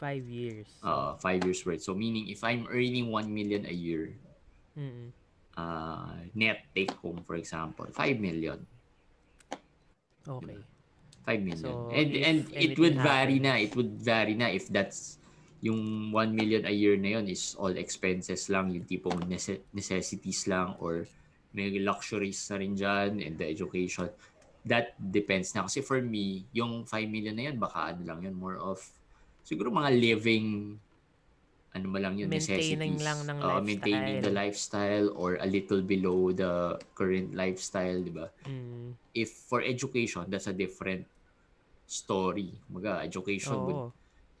Five 0.00 0.24
years. 0.28 0.68
Uh, 0.80 1.16
five 1.20 1.44
years 1.44 1.64
worth. 1.64 1.84
So, 1.84 1.92
meaning, 1.92 2.32
if 2.32 2.40
I'm 2.44 2.64
earning 2.72 3.12
1 3.12 3.28
million 3.28 3.68
a 3.68 3.76
year, 3.76 4.16
Mm. 4.78 5.10
uh, 5.58 6.22
net 6.38 6.70
take 6.70 6.94
home, 7.02 7.18
for 7.26 7.34
example, 7.34 7.90
5 7.90 8.22
million. 8.22 8.62
Okay. 10.22 10.62
5 11.26 11.42
million. 11.42 11.58
So, 11.58 11.90
and 11.90 12.14
and 12.14 12.38
it 12.54 12.78
would 12.78 12.94
vary 12.94 13.42
na. 13.42 13.58
It 13.58 13.74
would 13.74 13.98
vary 13.98 14.38
na 14.38 14.54
if 14.54 14.70
that's 14.70 15.17
yung 15.58 16.14
1 16.14 16.30
million 16.34 16.62
a 16.66 16.74
year 16.74 16.94
na 16.94 17.18
yun 17.18 17.26
is 17.26 17.58
all 17.58 17.74
expenses 17.74 18.46
lang, 18.46 18.70
yung 18.70 18.86
tipong 18.86 19.26
nece- 19.26 19.66
necessities 19.74 20.46
lang 20.46 20.78
or 20.78 21.06
may 21.50 21.74
luxuries 21.82 22.38
na 22.52 22.56
rin 22.62 22.72
dyan 22.78 23.18
and 23.18 23.34
the 23.34 23.46
education. 23.48 24.06
That 24.62 24.94
depends 25.00 25.50
na. 25.56 25.66
Kasi 25.66 25.82
for 25.82 25.98
me, 25.98 26.46
yung 26.54 26.86
5 26.86 27.08
million 27.10 27.34
na 27.34 27.50
yun, 27.50 27.56
baka 27.58 27.94
ano 27.96 28.06
lang 28.06 28.22
yun, 28.22 28.36
more 28.38 28.60
of 28.60 28.78
siguro 29.42 29.72
mga 29.72 29.90
living 29.96 30.76
ano 31.74 31.86
ba 31.92 32.00
lang 32.00 32.16
yun, 32.16 32.32
Maintaining 32.32 32.96
necessities. 32.96 33.04
lang 33.04 33.18
ng 33.28 33.38
Oo, 33.44 33.60
Maintaining 33.60 34.18
the 34.24 34.32
lifestyle 34.32 35.12
or 35.14 35.36
a 35.38 35.46
little 35.46 35.82
below 35.84 36.32
the 36.32 36.80
current 36.96 37.36
lifestyle, 37.36 37.98
di 38.00 38.12
ba? 38.12 38.26
Mm. 38.48 38.96
if 39.12 39.50
for 39.50 39.60
education, 39.60 40.22
that's 40.30 40.46
a 40.46 40.54
different 40.54 41.02
story. 41.88 42.54
Mga 42.70 43.04
education 43.04 43.58
would 43.66 43.80
Oo. 43.88 43.90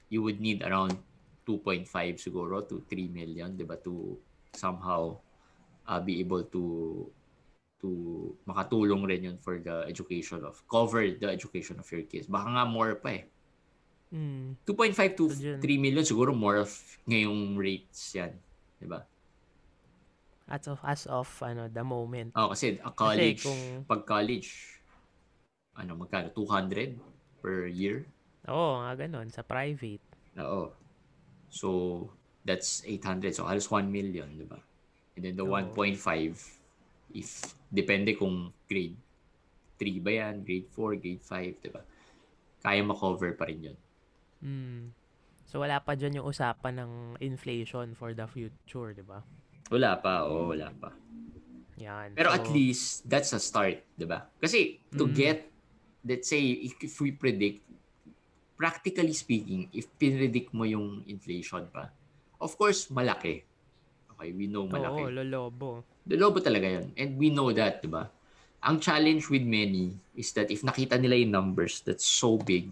you 0.08 0.22
would 0.24 0.40
need 0.40 0.62
around 0.64 0.96
2.5 1.48 1.88
siguro 2.20 2.60
to 2.60 2.84
3 2.84 3.08
million, 3.08 3.56
'di 3.56 3.64
ba, 3.64 3.80
to 3.80 4.20
somehow 4.52 5.16
uh, 5.88 6.00
be 6.04 6.20
able 6.20 6.44
to 6.44 6.64
to 7.78 7.88
makatulong 8.44 9.06
rin 9.06 9.32
yun 9.32 9.38
for 9.38 9.56
the 9.56 9.86
education 9.86 10.42
of 10.44 10.60
cover 10.68 11.00
the 11.08 11.30
education 11.30 11.78
of 11.80 11.86
your 11.88 12.04
kids. 12.04 12.28
Baka 12.28 12.50
nga 12.52 12.64
more 12.68 12.98
pa 13.00 13.16
eh. 13.16 13.24
Mm. 14.12 14.58
2.5 14.66 15.14
to 15.16 15.24
So, 15.30 15.40
dyan- 15.40 15.62
3 15.62 15.78
million 15.80 16.04
siguro 16.04 16.36
more 16.36 16.60
of 16.60 16.70
ngayong 17.06 17.56
rates 17.56 18.12
yan, 18.12 18.36
'di 18.76 18.88
ba? 18.90 19.08
As 20.48 20.64
of, 20.64 20.80
as 20.80 21.04
of 21.04 21.28
ano, 21.44 21.68
the 21.68 21.84
moment. 21.84 22.32
Oh, 22.32 22.48
kasi 22.52 22.80
a 22.80 22.88
college, 22.88 23.44
kung- 23.44 23.84
pag 23.84 24.04
college 24.04 24.80
ano 25.76 25.94
magkano 25.94 26.32
200 26.32 26.96
per 27.38 27.68
year? 27.68 28.08
Oo, 28.48 28.80
nga 28.82 28.96
ganun. 28.96 29.28
Sa 29.30 29.44
private. 29.44 30.02
Oo. 30.40 30.72
So, 31.48 32.10
that's 32.44 32.84
800. 32.84 33.34
So, 33.34 33.44
halos 33.44 33.68
1 33.68 33.88
million, 33.88 34.28
di 34.36 34.44
ba? 34.44 34.60
And 35.16 35.24
then 35.24 35.36
the 35.36 35.44
Oo. 35.44 35.74
1.5, 35.74 35.98
if, 37.12 37.28
depende 37.72 38.14
kung 38.16 38.52
grade 38.68 38.96
3 39.80 40.04
ba 40.04 40.10
yan, 40.10 40.44
grade 40.44 40.68
4, 40.70 40.96
grade 41.00 41.24
5, 41.24 41.64
di 41.64 41.70
ba? 41.72 41.82
Kaya 42.60 42.80
ma-cover 42.84 43.32
pa 43.38 43.46
rin 43.46 43.72
yun. 43.72 43.78
Mm. 44.44 44.82
So, 45.48 45.64
wala 45.64 45.80
pa 45.80 45.96
dyan 45.96 46.20
yung 46.20 46.28
usapan 46.28 46.84
ng 46.84 46.92
inflation 47.24 47.96
for 47.96 48.12
the 48.12 48.28
future, 48.28 48.92
di 48.92 49.00
ba? 49.00 49.24
Wala 49.72 49.96
pa, 49.96 50.28
oo, 50.28 50.52
wala 50.52 50.68
pa. 50.76 50.92
Yan. 51.80 52.12
Pero 52.12 52.28
So, 52.28 52.36
at 52.36 52.46
least, 52.52 53.08
that's 53.08 53.32
a 53.32 53.40
start, 53.40 53.80
di 53.96 54.04
ba? 54.04 54.28
Kasi, 54.36 54.82
to 54.92 55.08
Mm. 55.08 55.14
get, 55.16 55.38
let's 56.04 56.28
say, 56.28 56.42
if 56.68 57.00
we 57.00 57.16
predict, 57.16 57.64
practically 58.58 59.14
speaking, 59.14 59.70
if 59.70 59.86
pinredict 59.96 60.50
mo 60.50 60.66
yung 60.66 61.06
inflation 61.06 61.70
pa, 61.70 61.94
of 62.42 62.58
course, 62.58 62.90
malaki. 62.90 63.46
Okay, 64.18 64.34
we 64.34 64.50
know 64.50 64.66
malaki. 64.66 65.06
Oo, 65.06 65.14
lolobo. 65.14 65.70
Lobo 66.10 66.42
talaga 66.42 66.66
yun. 66.66 66.90
And 66.98 67.14
we 67.14 67.30
know 67.30 67.54
that, 67.54 67.78
di 67.78 67.86
ba? 67.86 68.10
Ang 68.66 68.82
challenge 68.82 69.30
with 69.30 69.46
many 69.46 69.94
is 70.18 70.34
that 70.34 70.50
if 70.50 70.66
nakita 70.66 70.98
nila 70.98 71.14
yung 71.14 71.30
numbers 71.30 71.78
that's 71.86 72.02
so 72.02 72.34
big, 72.34 72.66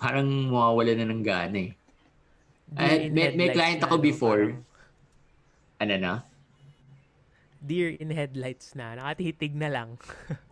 parang 0.00 0.48
mawawala 0.48 0.96
na 0.96 1.04
ng 1.04 1.20
gana 1.20 1.60
eh. 1.68 1.72
In 2.72 3.12
may- 3.12 3.36
may 3.36 3.52
client 3.52 3.84
ako 3.84 4.00
before. 4.00 4.56
Parang 4.56 4.64
Ano 5.76 5.94
na? 6.00 6.14
Deer 7.60 7.92
in 8.00 8.08
headlights 8.08 8.72
na. 8.72 8.96
Nakatitig 8.96 9.52
na 9.52 9.68
lang. 9.68 9.88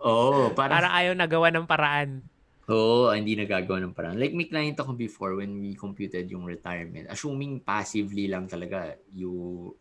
Oo, 0.04 0.50
parang, 0.58 0.76
Para 0.76 0.88
ayaw 0.92 1.16
nagawa 1.16 1.48
ng 1.48 1.64
paraan. 1.64 2.20
Oo, 2.68 3.12
hindi 3.12 3.36
nagagawa 3.36 3.82
ng 3.84 3.94
parang. 3.96 4.16
Like 4.16 4.32
may 4.32 4.48
client 4.48 4.80
ako 4.80 4.96
before 4.96 5.36
when 5.36 5.60
we 5.60 5.76
computed 5.76 6.30
yung 6.32 6.48
retirement, 6.48 7.10
assuming 7.12 7.60
passively 7.60 8.28
lang 8.28 8.48
talaga, 8.48 8.96
you 9.12 9.72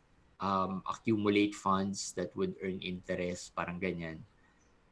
um, 0.43 0.83
accumulate 0.83 1.55
funds 1.55 2.11
that 2.19 2.35
would 2.35 2.51
earn 2.59 2.83
interest, 2.83 3.55
parang 3.55 3.79
ganyan. 3.79 4.19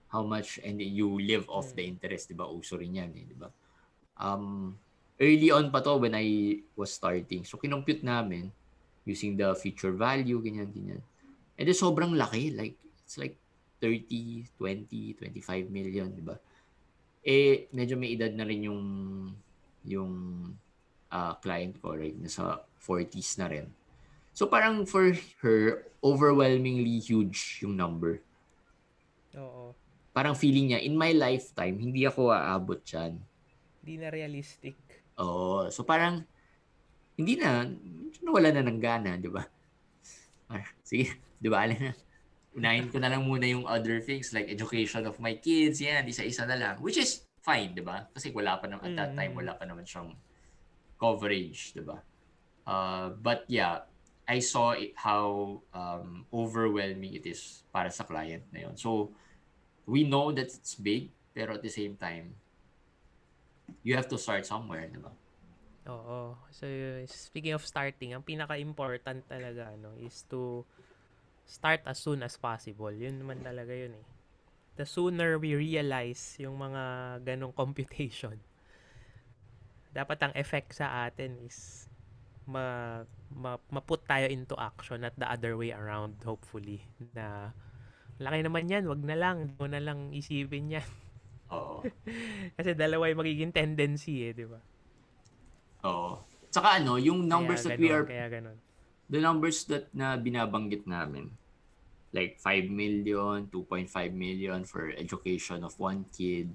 How 0.07 0.23
much, 0.23 0.59
and 0.63 0.79
then 0.79 0.91
you 0.91 1.19
live 1.19 1.47
off 1.51 1.75
the 1.75 1.83
interest, 1.83 2.31
di 2.31 2.35
ba? 2.35 2.47
Uso 2.47 2.79
rin 2.79 2.99
yan, 2.99 3.11
eh, 3.15 3.27
di 3.27 3.35
ba? 3.35 3.51
Um, 4.19 4.75
early 5.19 5.51
on 5.51 5.71
pa 5.71 5.83
to 5.83 5.99
when 5.99 6.15
I 6.15 6.59
was 6.75 6.91
starting. 6.91 7.47
So, 7.47 7.59
kinompute 7.59 8.03
namin 8.03 8.51
using 9.07 9.39
the 9.39 9.55
future 9.55 9.95
value, 9.95 10.39
ganyan, 10.43 10.67
ganyan. 10.71 11.01
And 11.55 11.63
then, 11.63 11.75
sobrang 11.75 12.15
laki. 12.15 12.55
Like, 12.55 12.75
it's 13.07 13.15
like 13.15 13.39
30, 13.79 14.51
20, 14.59 15.15
25 15.15 15.71
million, 15.71 16.11
di 16.11 16.23
ba? 16.23 16.35
Eh, 17.21 17.69
medyo 17.73 17.95
may 17.97 18.17
edad 18.17 18.33
na 18.33 18.45
rin 18.45 18.65
yung 18.65 18.81
yung 19.85 20.13
ah, 21.11 21.37
client 21.37 21.77
ko, 21.81 21.93
right? 21.93 22.15
Nasa 22.17 22.65
40s 22.81 23.37
na 23.37 23.47
rin. 23.49 23.65
So, 24.31 24.47
parang 24.47 24.87
for 24.87 25.11
her, 25.43 25.85
overwhelmingly 26.01 26.97
huge 26.97 27.61
yung 27.61 27.77
number. 27.77 28.25
Oo. 29.37 29.71
Parang 30.11 30.35
feeling 30.35 30.73
niya, 30.73 30.81
in 30.83 30.97
my 30.97 31.13
lifetime, 31.15 31.77
hindi 31.79 32.03
ako 32.03 32.33
aabot 32.33 32.81
dyan. 32.83 33.15
Hindi 33.81 33.93
na 34.01 34.07
realistic. 34.11 34.75
Oo. 35.21 35.69
So 35.71 35.85
parang 35.85 36.25
hindi 37.15 37.37
na, 37.37 37.69
nawala 38.19 38.49
na 38.51 38.65
ng 38.65 38.79
gana, 38.81 39.15
di 39.15 39.29
ba? 39.29 39.45
Ah, 40.51 40.67
Sige, 40.83 41.15
di 41.39 41.47
ba? 41.47 41.63
Alin 41.63 41.79
na. 41.79 41.93
Unahin 42.51 42.91
ko 42.91 42.99
na 42.99 43.07
lang 43.07 43.23
muna 43.23 43.47
yung 43.47 43.63
other 43.63 44.03
things 44.03 44.35
like 44.35 44.51
education 44.51 45.07
of 45.07 45.15
my 45.23 45.39
kids, 45.39 45.79
yan, 45.79 46.03
isa-isa 46.03 46.43
na 46.43 46.59
lang. 46.59 46.75
Which 46.83 46.99
is 46.99 47.23
fine, 47.39 47.71
di 47.71 47.83
ba? 47.83 48.11
Kasi 48.11 48.35
wala 48.35 48.59
pa 48.59 48.67
naman, 48.67 48.91
at 48.91 48.95
that 48.99 49.11
time, 49.15 49.31
Mm. 49.33 49.39
wala 49.39 49.51
pa 49.55 49.63
naman 49.63 49.87
siyang 49.87 50.11
coverage, 50.99 51.71
di 51.71 51.83
ba? 51.83 52.03
Uh, 52.67 53.15
but 53.17 53.47
yeah, 53.47 53.87
I 54.27 54.43
saw 54.43 54.77
it, 54.77 54.93
how 54.99 55.59
um, 55.73 56.27
overwhelming 56.29 57.15
it 57.15 57.25
is 57.25 57.63
para 57.71 57.89
sa 57.89 58.03
client 58.03 58.45
na 58.51 58.67
yun. 58.67 58.75
So, 58.75 59.15
we 59.87 60.03
know 60.03 60.29
that 60.35 60.51
it's 60.51 60.75
big, 60.75 61.09
pero 61.33 61.55
at 61.55 61.63
the 61.63 61.73
same 61.73 61.95
time, 61.95 62.35
you 63.81 63.95
have 63.95 64.11
to 64.11 64.19
start 64.19 64.45
somewhere, 64.45 64.85
di 64.91 64.99
ba? 64.99 65.11
Oo. 65.89 66.37
So, 66.53 66.67
speaking 67.09 67.57
of 67.57 67.65
starting, 67.65 68.13
ang 68.13 68.21
pinaka-important 68.21 69.25
talaga 69.25 69.73
ano, 69.73 69.97
is 69.97 70.27
to 70.29 70.67
start 71.45 71.81
as 71.85 71.99
soon 71.99 72.23
as 72.23 72.37
possible. 72.37 72.91
Yun 72.91 73.21
naman 73.21 73.43
talaga 73.43 73.71
yun 73.73 73.95
eh. 73.95 74.05
The 74.79 74.87
sooner 74.87 75.35
we 75.37 75.53
realize 75.53 76.39
yung 76.39 76.57
mga 76.57 76.83
ganong 77.27 77.53
computation, 77.53 78.39
dapat 79.91 80.17
ang 80.23 80.33
effect 80.39 80.79
sa 80.79 81.05
atin 81.05 81.35
is 81.43 81.85
ma, 82.47 82.99
ma, 83.31 83.59
ma-put 83.69 84.07
tayo 84.07 84.25
into 84.31 84.55
action 84.57 85.03
at 85.03 85.13
the 85.19 85.27
other 85.27 85.59
way 85.59 85.75
around, 85.75 86.15
hopefully. 86.23 86.81
Na, 87.13 87.51
laki 88.17 88.43
naman 88.43 88.71
yan, 88.71 88.87
wag 88.87 89.03
na 89.03 89.15
lang, 89.19 89.53
mo 89.59 89.67
na 89.67 89.83
lang 89.83 90.15
isipin 90.15 90.79
yan. 90.79 90.89
Oo. 91.51 91.83
Kasi 92.57 92.73
dalawa 92.73 93.11
yung 93.11 93.21
magiging 93.21 93.51
tendency 93.51 94.23
eh, 94.27 94.31
di 94.31 94.47
ba? 94.47 94.59
Oo. 95.85 96.23
Tsaka 96.51 96.79
ano, 96.79 96.99
yung 96.99 97.27
numbers 97.27 97.63
kaya 97.63 97.75
that 97.75 97.79
we 97.79 97.87
ganon, 97.87 97.99
are 97.99 98.05
Kaya 98.07 98.25
ganon. 98.27 98.57
The 99.11 99.19
numbers 99.19 99.67
that 99.67 99.91
na 99.91 100.15
binabanggit 100.15 100.87
namin 100.87 101.35
like 102.11 102.39
5 102.39 102.67
million, 102.69 103.47
2.5 103.47 103.87
million 104.13 104.63
for 104.63 104.91
education 104.91 105.63
of 105.63 105.75
one 105.79 106.05
kid. 106.11 106.51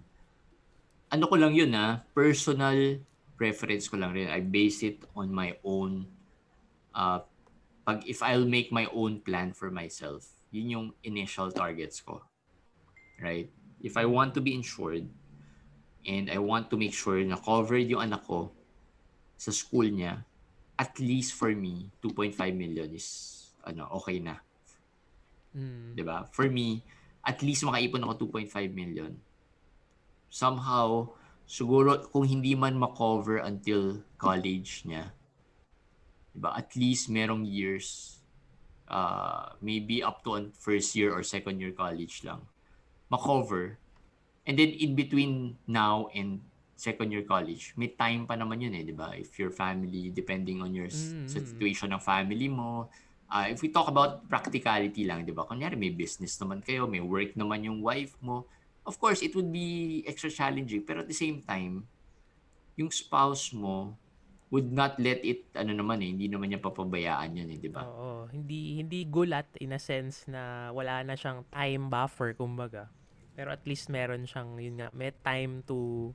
Ano 1.08 1.26
ko 1.26 1.36
lang 1.40 1.56
yun 1.56 1.72
ha, 1.72 2.04
personal 2.12 3.00
preference 3.36 3.88
ko 3.88 3.96
lang 3.96 4.12
rin. 4.12 4.28
I 4.28 4.40
base 4.40 4.84
it 4.84 5.04
on 5.16 5.32
my 5.32 5.56
own 5.64 6.08
uh, 6.92 7.24
pag 7.88 8.04
if 8.04 8.20
I'll 8.20 8.48
make 8.48 8.72
my 8.72 8.88
own 8.92 9.20
plan 9.24 9.52
for 9.56 9.72
myself. 9.72 10.28
Yun 10.52 10.68
yung 10.72 10.86
initial 11.04 11.52
targets 11.52 12.00
ko. 12.00 12.20
Right? 13.20 13.48
If 13.80 13.96
I 13.96 14.04
want 14.04 14.36
to 14.36 14.44
be 14.44 14.52
insured 14.52 15.08
and 16.04 16.28
I 16.28 16.36
want 16.36 16.68
to 16.72 16.76
make 16.76 16.92
sure 16.92 17.20
na 17.24 17.40
covered 17.40 17.88
yung 17.88 18.12
anak 18.12 18.28
ko 18.28 18.52
sa 19.40 19.52
school 19.52 19.88
niya, 19.88 20.24
at 20.76 20.92
least 21.00 21.34
for 21.34 21.52
me, 21.52 21.88
2.5 22.04 22.36
million 22.52 22.88
is 22.92 23.08
ano, 23.64 23.88
okay 24.00 24.20
na. 24.20 24.38
Mm. 25.56 25.96
'Di 25.96 26.04
ba? 26.04 26.28
For 26.30 26.46
me, 26.52 26.84
at 27.24 27.40
least 27.40 27.64
makaipon 27.64 28.04
ako 28.04 28.30
2.5 28.38 28.70
million. 28.76 29.16
Somehow, 30.28 31.10
siguro 31.48 32.04
kung 32.12 32.28
hindi 32.28 32.52
man 32.52 32.76
ma-cover 32.76 33.40
until 33.40 34.04
college 34.20 34.84
niya, 34.84 35.10
'di 36.36 36.38
ba? 36.44 36.54
At 36.54 36.76
least 36.76 37.08
merong 37.08 37.48
years 37.48 38.20
uh, 38.86 39.56
maybe 39.64 40.04
up 40.04 40.22
to 40.22 40.52
first 40.54 40.94
year 40.94 41.10
or 41.10 41.24
second 41.26 41.58
year 41.58 41.72
college 41.72 42.22
lang 42.22 42.44
ma-cover. 43.10 43.78
And 44.46 44.58
then 44.58 44.70
in 44.70 44.94
between 44.94 45.58
now 45.66 46.06
and 46.14 46.42
second 46.76 47.08
year 47.10 47.24
college, 47.24 47.72
may 47.80 47.88
time 47.96 48.28
pa 48.28 48.36
naman 48.36 48.60
yun 48.60 48.76
eh, 48.76 48.84
di 48.84 48.92
ba? 48.92 49.16
If 49.16 49.40
your 49.40 49.50
family, 49.50 50.12
depending 50.12 50.60
on 50.60 50.76
your 50.76 50.92
s- 50.92 51.16
Mm, 51.16 51.24
mm. 51.24 51.28
situation 51.32 51.88
ng 51.96 52.02
family 52.04 52.48
mo, 52.52 52.92
uh, 53.32 53.46
if 53.48 53.64
we 53.64 53.72
talk 53.72 53.88
about 53.88 54.28
practicality 54.28 55.08
lang, 55.08 55.24
di 55.24 55.32
ba? 55.32 55.48
Kunyari 55.48 55.74
may 55.74 55.90
business 55.90 56.36
naman 56.36 56.60
kayo, 56.60 56.84
may 56.86 57.00
work 57.00 57.32
naman 57.34 57.64
yung 57.64 57.80
wife 57.80 58.14
mo, 58.20 58.44
of 58.84 58.94
course, 59.00 59.24
it 59.24 59.32
would 59.34 59.50
be 59.50 60.04
extra 60.06 60.28
challenging. 60.30 60.84
Pero 60.84 61.02
at 61.02 61.08
the 61.10 61.16
same 61.16 61.40
time, 61.42 61.88
yung 62.76 62.92
spouse 62.92 63.50
mo 63.56 63.96
would 64.52 64.70
not 64.70 64.94
let 65.02 65.24
it, 65.26 65.50
ano 65.58 65.74
naman 65.74 65.98
eh, 66.04 66.12
hindi 66.12 66.30
naman 66.30 66.52
niya 66.52 66.62
papabayaan 66.62 67.34
yun 67.34 67.50
eh, 67.50 67.58
di 67.58 67.70
ba? 67.72 67.82
Oo, 67.82 68.30
hindi 68.30 68.78
hindi 68.78 69.02
gulat 69.08 69.50
in 69.58 69.74
a 69.74 69.80
sense 69.80 70.24
na 70.30 70.70
wala 70.70 71.02
na 71.02 71.18
siyang 71.18 71.42
time 71.50 71.90
buffer 71.90 72.32
kumbaga. 72.38 72.86
Pero 73.34 73.52
at 73.52 73.66
least 73.66 73.90
meron 73.90 74.24
siyang 74.24 74.56
yun 74.62 74.78
nga, 74.80 74.88
may 74.94 75.10
time 75.12 75.60
to 75.66 76.12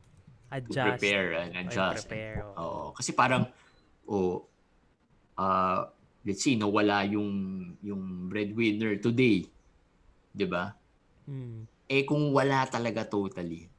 To 0.51 0.57
adjust. 0.59 0.99
prepare 0.99 1.27
and 1.39 1.51
and 1.55 1.65
adjust. 1.71 2.03
prepare, 2.05 2.43
oo. 2.43 2.59
Oo. 2.59 2.83
Kasi 2.91 3.15
parang, 3.15 3.47
oh, 4.03 4.43
uh, 5.35 5.87
let's 6.21 6.43
see, 6.43 6.59
nawala 6.59 7.07
yung, 7.07 7.31
yung 7.79 8.27
breadwinner 8.27 8.99
today. 8.99 9.47
Di 10.27 10.43
ba? 10.43 10.75
Mm. 11.23 11.63
Eh 11.87 12.03
kung 12.03 12.31
wala 12.31 12.67
talaga 12.67 13.03
totally. 13.03 13.71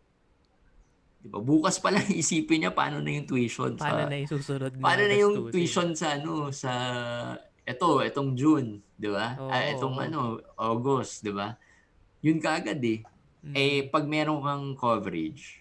Di 1.19 1.29
ba? 1.29 1.39
Bukas 1.39 1.77
pa 1.77 1.93
lang 1.93 2.09
isipin 2.15 2.65
niya 2.65 2.73
paano 2.73 2.99
na 2.99 3.13
yung 3.13 3.29
tuition. 3.29 3.77
Paano 3.77 4.05
sa, 4.05 4.09
na 4.09 4.17
isusunod 4.19 4.73
na 4.73 4.81
paano 4.81 5.03
na 5.05 5.17
yung 5.17 5.35
gastusin? 5.37 5.53
tuition 5.53 5.89
sa 5.93 6.07
ano, 6.17 6.33
sa, 6.51 6.73
eto, 7.63 8.01
etong 8.01 8.33
June. 8.33 8.81
Di 8.97 9.09
ba? 9.09 9.37
Oo, 9.37 9.49
Ah, 9.49 9.69
etong 9.69 9.93
oo. 9.93 10.03
ano, 10.03 10.21
August. 10.57 11.21
Di 11.21 11.31
ba? 11.31 11.53
Yun 12.21 12.41
kaagad 12.41 12.81
eh. 12.81 13.05
Mm. 13.43 13.55
Eh, 13.55 13.81
pag 13.87 14.07
meron 14.07 14.41
kang 14.41 14.73
coverage, 14.73 15.61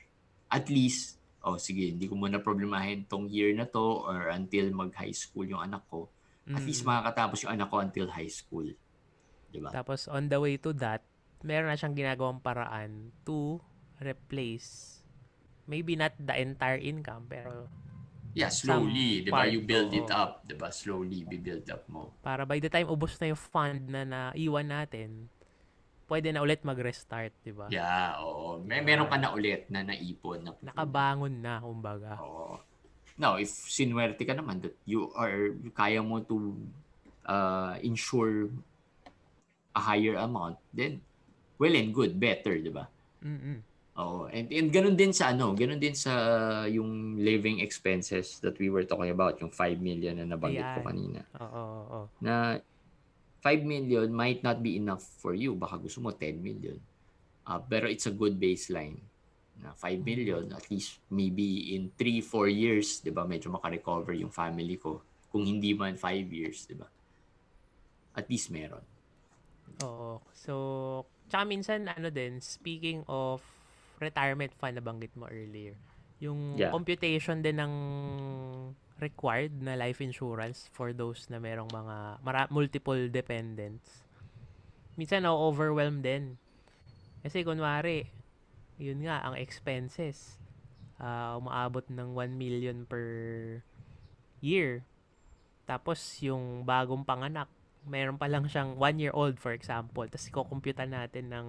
at 0.52 0.68
least, 0.68 1.18
oh 1.42 1.56
sige, 1.56 1.96
hindi 1.96 2.06
ko 2.06 2.20
muna 2.20 2.44
problemahin 2.44 3.08
tong 3.08 3.32
year 3.32 3.56
na 3.56 3.66
to 3.66 4.04
or 4.04 4.30
until 4.30 4.68
mag-high 4.76 5.16
school 5.16 5.48
yung 5.48 5.64
anak 5.64 5.88
ko. 5.88 6.12
At 6.52 6.62
Mm. 6.62 6.68
least 6.68 6.84
makakatapos 6.84 7.48
yung 7.48 7.54
anak 7.56 7.68
ko 7.72 7.80
until 7.80 8.08
high 8.12 8.30
school. 8.30 8.68
Di 9.48 9.60
ba? 9.64 9.72
Tapos 9.72 10.12
on 10.12 10.28
the 10.28 10.38
way 10.38 10.60
to 10.60 10.76
that, 10.78 11.08
meron 11.42 11.72
na 11.72 11.80
siyang 11.80 11.96
ginagawang 11.96 12.44
paraan 12.44 13.16
to 13.24 13.64
replace 14.04 15.00
maybe 15.66 15.96
not 15.96 16.12
the 16.20 16.36
entire 16.36 16.78
income 16.78 17.26
pero 17.32 17.72
Yeah, 18.32 18.48
slowly, 18.48 19.28
di 19.28 19.32
ba? 19.32 19.44
You 19.44 19.60
build 19.60 19.92
it 19.92 20.08
up, 20.08 20.48
di 20.48 20.56
ba? 20.56 20.72
Slowly, 20.72 21.28
be-build 21.28 21.68
up 21.68 21.84
mo. 21.92 22.16
para 22.24 22.48
by 22.48 22.64
the 22.64 22.72
time 22.72 22.88
ubos 22.88 23.20
na 23.20 23.28
yung 23.34 23.40
fund 23.40 23.92
na 23.92 24.08
naiwan 24.08 24.72
natin, 24.72 25.28
pwede 26.12 26.36
na 26.36 26.44
ulit 26.44 26.60
mag-restart, 26.68 27.32
di 27.40 27.56
ba? 27.56 27.72
Yeah, 27.72 28.20
oo. 28.20 28.60
May 28.68 28.84
meron 28.84 29.08
ka 29.08 29.16
na 29.16 29.32
ulit 29.32 29.72
na 29.72 29.80
naipon. 29.80 30.44
Na, 30.44 30.52
Nakabangon 30.60 31.40
na, 31.40 31.64
kumbaga. 31.64 32.20
Oo. 32.20 32.60
Now, 33.16 33.40
if 33.40 33.48
sinwerte 33.72 34.28
ka 34.28 34.36
naman 34.36 34.60
that 34.60 34.76
you 34.84 35.08
are, 35.16 35.56
kaya 35.72 36.04
mo 36.04 36.20
to 36.20 36.60
uh, 37.24 37.80
insure 37.80 38.52
a 39.72 39.80
higher 39.80 40.20
amount, 40.20 40.60
then 40.76 41.00
well 41.56 41.72
and 41.72 41.96
good, 41.96 42.20
better, 42.20 42.60
di 42.60 42.68
ba? 42.68 42.92
Mm-mm. 43.24 43.64
Oo. 43.96 44.28
And, 44.28 44.52
and 44.52 44.68
ganun 44.68 45.00
din 45.00 45.16
sa 45.16 45.32
ano, 45.32 45.56
ganun 45.56 45.80
din 45.80 45.96
sa 45.96 46.12
yung 46.68 47.24
living 47.24 47.64
expenses 47.64 48.44
that 48.44 48.60
we 48.60 48.68
were 48.68 48.84
talking 48.84 49.16
about, 49.16 49.40
yung 49.40 49.52
5 49.52 49.80
million 49.80 50.20
na 50.20 50.28
nabanggit 50.28 50.76
ko 50.76 50.84
Ayan. 50.84 50.88
kanina. 50.92 51.22
Oo, 51.40 51.48
oo, 51.56 51.82
oo. 51.88 52.06
Na 52.20 52.60
5 53.42 53.66
million 53.66 54.06
might 54.14 54.46
not 54.46 54.62
be 54.62 54.78
enough 54.78 55.02
for 55.02 55.34
you. 55.34 55.58
Baka 55.58 55.82
gusto 55.82 56.00
mo 56.00 56.14
10 56.14 56.38
million. 56.38 56.78
Uh, 57.42 57.58
pero 57.58 57.90
it's 57.90 58.06
a 58.06 58.14
good 58.14 58.38
baseline. 58.38 59.02
Na 59.58 59.74
5 59.74 60.06
million, 60.06 60.46
at 60.54 60.66
least 60.70 61.02
maybe 61.10 61.74
in 61.74 61.90
3, 61.98 62.22
4 62.22 62.50
years, 62.50 63.02
di 63.02 63.10
ba, 63.10 63.26
medyo 63.26 63.50
makarecover 63.50 64.14
yung 64.14 64.30
family 64.30 64.78
ko. 64.78 65.02
Kung 65.34 65.46
hindi 65.46 65.74
man 65.74 65.98
5 65.98 66.30
years, 66.30 66.70
di 66.70 66.78
ba? 66.78 66.86
At 68.14 68.30
least 68.30 68.54
meron. 68.54 68.86
Oo. 69.82 70.22
So, 70.38 70.54
tsaka 71.30 71.44
minsan, 71.50 71.90
ano 71.90 72.14
din, 72.14 72.38
speaking 72.42 73.02
of 73.10 73.42
retirement 73.98 74.54
fund 74.58 74.78
na 74.78 74.84
banggit 74.86 75.14
mo 75.18 75.26
earlier, 75.30 75.78
yung 76.22 76.58
Yeah. 76.58 76.70
computation 76.70 77.42
din 77.42 77.58
ng 77.58 77.74
required 79.02 79.52
na 79.60 79.74
life 79.74 80.00
insurance 80.00 80.70
for 80.70 80.94
those 80.94 81.26
na 81.28 81.42
merong 81.42 81.68
mga 81.74 82.22
mara- 82.22 82.52
multiple 82.54 83.10
dependents. 83.10 84.06
Minsan 84.96 85.26
na-overwhelm 85.26 86.06
din. 86.06 86.38
Kasi 87.26 87.42
kunwari, 87.42 88.14
yun 88.78 89.02
nga, 89.06 89.26
ang 89.26 89.34
expenses, 89.34 90.38
ah, 91.02 91.42
umaabot 91.42 91.86
ng 91.90 92.14
1 92.14 92.38
million 92.38 92.86
per 92.86 93.06
year. 94.42 94.86
Tapos 95.66 95.98
yung 96.22 96.62
bagong 96.62 97.02
panganak, 97.02 97.50
meron 97.86 98.18
pa 98.18 98.30
lang 98.30 98.46
siyang 98.46 98.78
1 98.78 99.02
year 99.02 99.14
old 99.14 99.42
for 99.42 99.54
example. 99.54 100.06
Tapos 100.06 100.30
kukumputan 100.30 100.94
natin 100.94 101.34
ng 101.34 101.48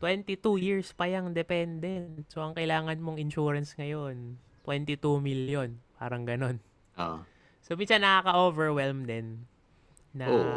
22 0.00 0.40
years 0.56 0.96
pa 0.96 1.04
yung 1.04 1.36
dependent. 1.36 2.24
So 2.32 2.40
ang 2.40 2.56
kailangan 2.56 2.96
mong 3.04 3.20
insurance 3.20 3.76
ngayon, 3.76 4.40
22 4.64 5.20
million. 5.20 5.76
Parang 6.00 6.24
ganon. 6.24 6.56
Ah. 6.96 7.20
So 7.60 7.76
minsan 7.76 8.00
nakaka-overwhelm 8.00 9.04
din 9.04 9.44
na 10.16 10.26
Oo. 10.26 10.50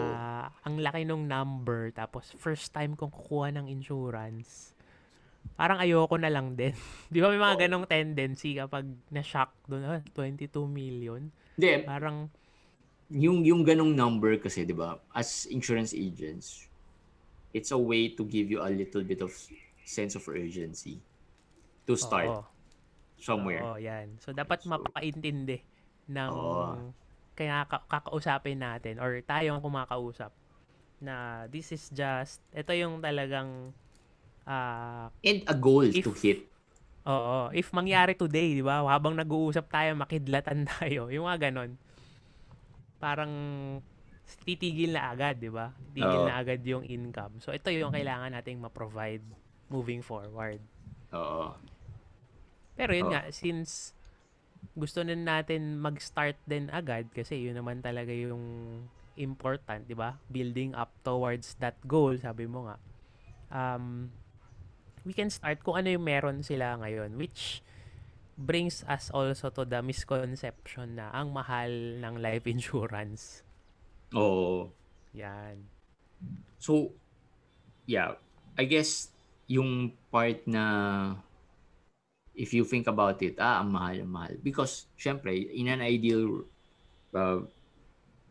ang 0.65 0.75
laki 0.79 1.03
nung 1.03 1.27
number 1.27 1.91
tapos 1.93 2.31
first 2.39 2.71
time 2.71 2.95
kong 2.95 3.11
kukuha 3.11 3.51
ng 3.53 3.67
insurance. 3.67 4.71
Parang 5.59 5.77
ayoko 5.83 6.15
na 6.15 6.31
lang 6.31 6.55
din. 6.55 6.71
Di 7.13 7.19
ba 7.19 7.27
may 7.27 7.37
mga 7.37 7.59
Oo. 7.59 7.61
ganong 7.67 7.85
tendency 7.85 8.55
kapag 8.55 8.87
na-shock 9.11 9.51
doon, 9.67 9.83
ah, 9.83 10.01
22 10.15 10.47
million. 10.65 11.27
Hindi, 11.59 11.83
Parang, 11.83 12.31
yung 13.13 13.45
yung 13.45 13.61
ganong 13.61 13.93
number 13.93 14.41
kasi 14.41 14.65
'di 14.65 14.73
ba 14.73 14.97
as 15.13 15.45
insurance 15.53 15.93
agents 15.93 16.65
it's 17.53 17.69
a 17.69 17.77
way 17.77 18.09
to 18.09 18.25
give 18.25 18.49
you 18.49 18.57
a 18.57 18.69
little 18.73 19.05
bit 19.05 19.21
of 19.21 19.29
sense 19.85 20.17
of 20.17 20.25
urgency 20.25 20.97
to 21.85 21.93
start 21.93 22.31
Oo. 22.31 22.41
Somewhere. 23.23 23.63
Oo, 23.63 23.79
yan. 23.79 24.19
So, 24.19 24.29
dapat 24.29 24.59
So- 24.59 24.69
mapaintindi 24.69 25.63
ng 26.05 26.29
Oo. 26.29 26.91
kaya 27.33 27.63
ka- 27.63 27.87
kakausapin 27.87 28.59
natin 28.59 28.99
or 28.99 29.23
tayong 29.23 29.57
kumakausap 29.57 30.35
na 30.99 31.47
this 31.47 31.71
is 31.71 31.87
just, 31.89 32.43
ito 32.51 32.69
yung 32.71 32.99
talagang 32.99 33.71
ah 34.43 35.07
And 35.23 35.39
a 35.47 35.55
goal 35.55 35.87
If- 35.87 36.03
to 36.03 36.11
hit. 36.13 36.43
Oo. 37.03 37.51
If 37.51 37.71
mangyari 37.71 38.11
today, 38.13 38.53
di 38.53 38.63
ba? 38.63 38.79
Habang 38.81 39.11
nag-uusap 39.13 39.67
tayo, 39.67 39.91
makidlatan 39.93 40.63
tayo. 40.75 41.07
Yung 41.07 41.23
mga 41.23 41.49
ganon. 41.49 41.75
Parang 42.97 43.31
titigil 44.41 44.95
na 44.95 45.11
agad, 45.11 45.35
di 45.35 45.51
ba? 45.51 45.71
Titigil 45.91 46.23
Oo. 46.23 46.27
na 46.27 46.39
agad 46.39 46.63
yung 46.63 46.83
income. 46.83 47.39
So, 47.39 47.51
ito 47.51 47.67
yung 47.67 47.91
kailangan 47.91 48.31
nating 48.31 48.55
ma-provide 48.57 49.23
moving 49.67 49.99
forward. 49.99 50.59
Oo. 51.11 51.51
Pero 52.73 52.91
yun 52.93 53.09
Oo. 53.09 53.13
nga, 53.13 53.29
since 53.29 53.93
gusto 54.73 55.05
na 55.05 55.13
natin 55.13 55.77
mag-start 55.77 56.39
din 56.49 56.71
agad 56.73 57.11
kasi 57.13 57.37
yun 57.45 57.59
naman 57.59 57.83
talaga 57.83 58.09
yung 58.09 58.41
important, 59.13 59.85
di 59.85 59.93
ba? 59.93 60.17
Building 60.33 60.73
up 60.73 60.89
towards 61.05 61.53
that 61.61 61.77
goal, 61.85 62.17
sabi 62.17 62.49
mo 62.49 62.65
nga. 62.65 62.77
Um, 63.53 64.09
we 65.05 65.13
can 65.13 65.29
start 65.29 65.61
kung 65.61 65.77
ano 65.77 65.93
yung 65.93 66.05
meron 66.05 66.41
sila 66.41 66.73
ngayon, 66.81 67.13
which 67.19 67.61
brings 68.33 68.81
us 68.89 69.13
also 69.13 69.53
to 69.53 69.61
the 69.61 69.85
misconception 69.85 70.97
na 70.97 71.13
ang 71.13 71.29
mahal 71.29 71.69
ng 72.01 72.17
life 72.17 72.49
insurance. 72.53 73.45
Oo. 74.17 74.73
Yan. 75.13 75.69
So, 76.57 76.97
yeah, 77.85 78.17
I 78.57 78.65
guess 78.65 79.13
yung 79.45 79.93
part 80.09 80.47
na 80.49 80.65
if 82.33 82.53
you 82.53 82.65
think 82.65 82.89
about 82.89 83.21
it, 83.21 83.37
ah, 83.37 83.61
ang 83.61 83.69
mahal, 83.73 83.97
ang 84.03 84.11
mahal. 84.11 84.33
Because, 84.41 84.89
syempre, 84.97 85.33
in 85.33 85.69
an 85.69 85.81
ideal 85.81 86.45
uh, 87.13 87.41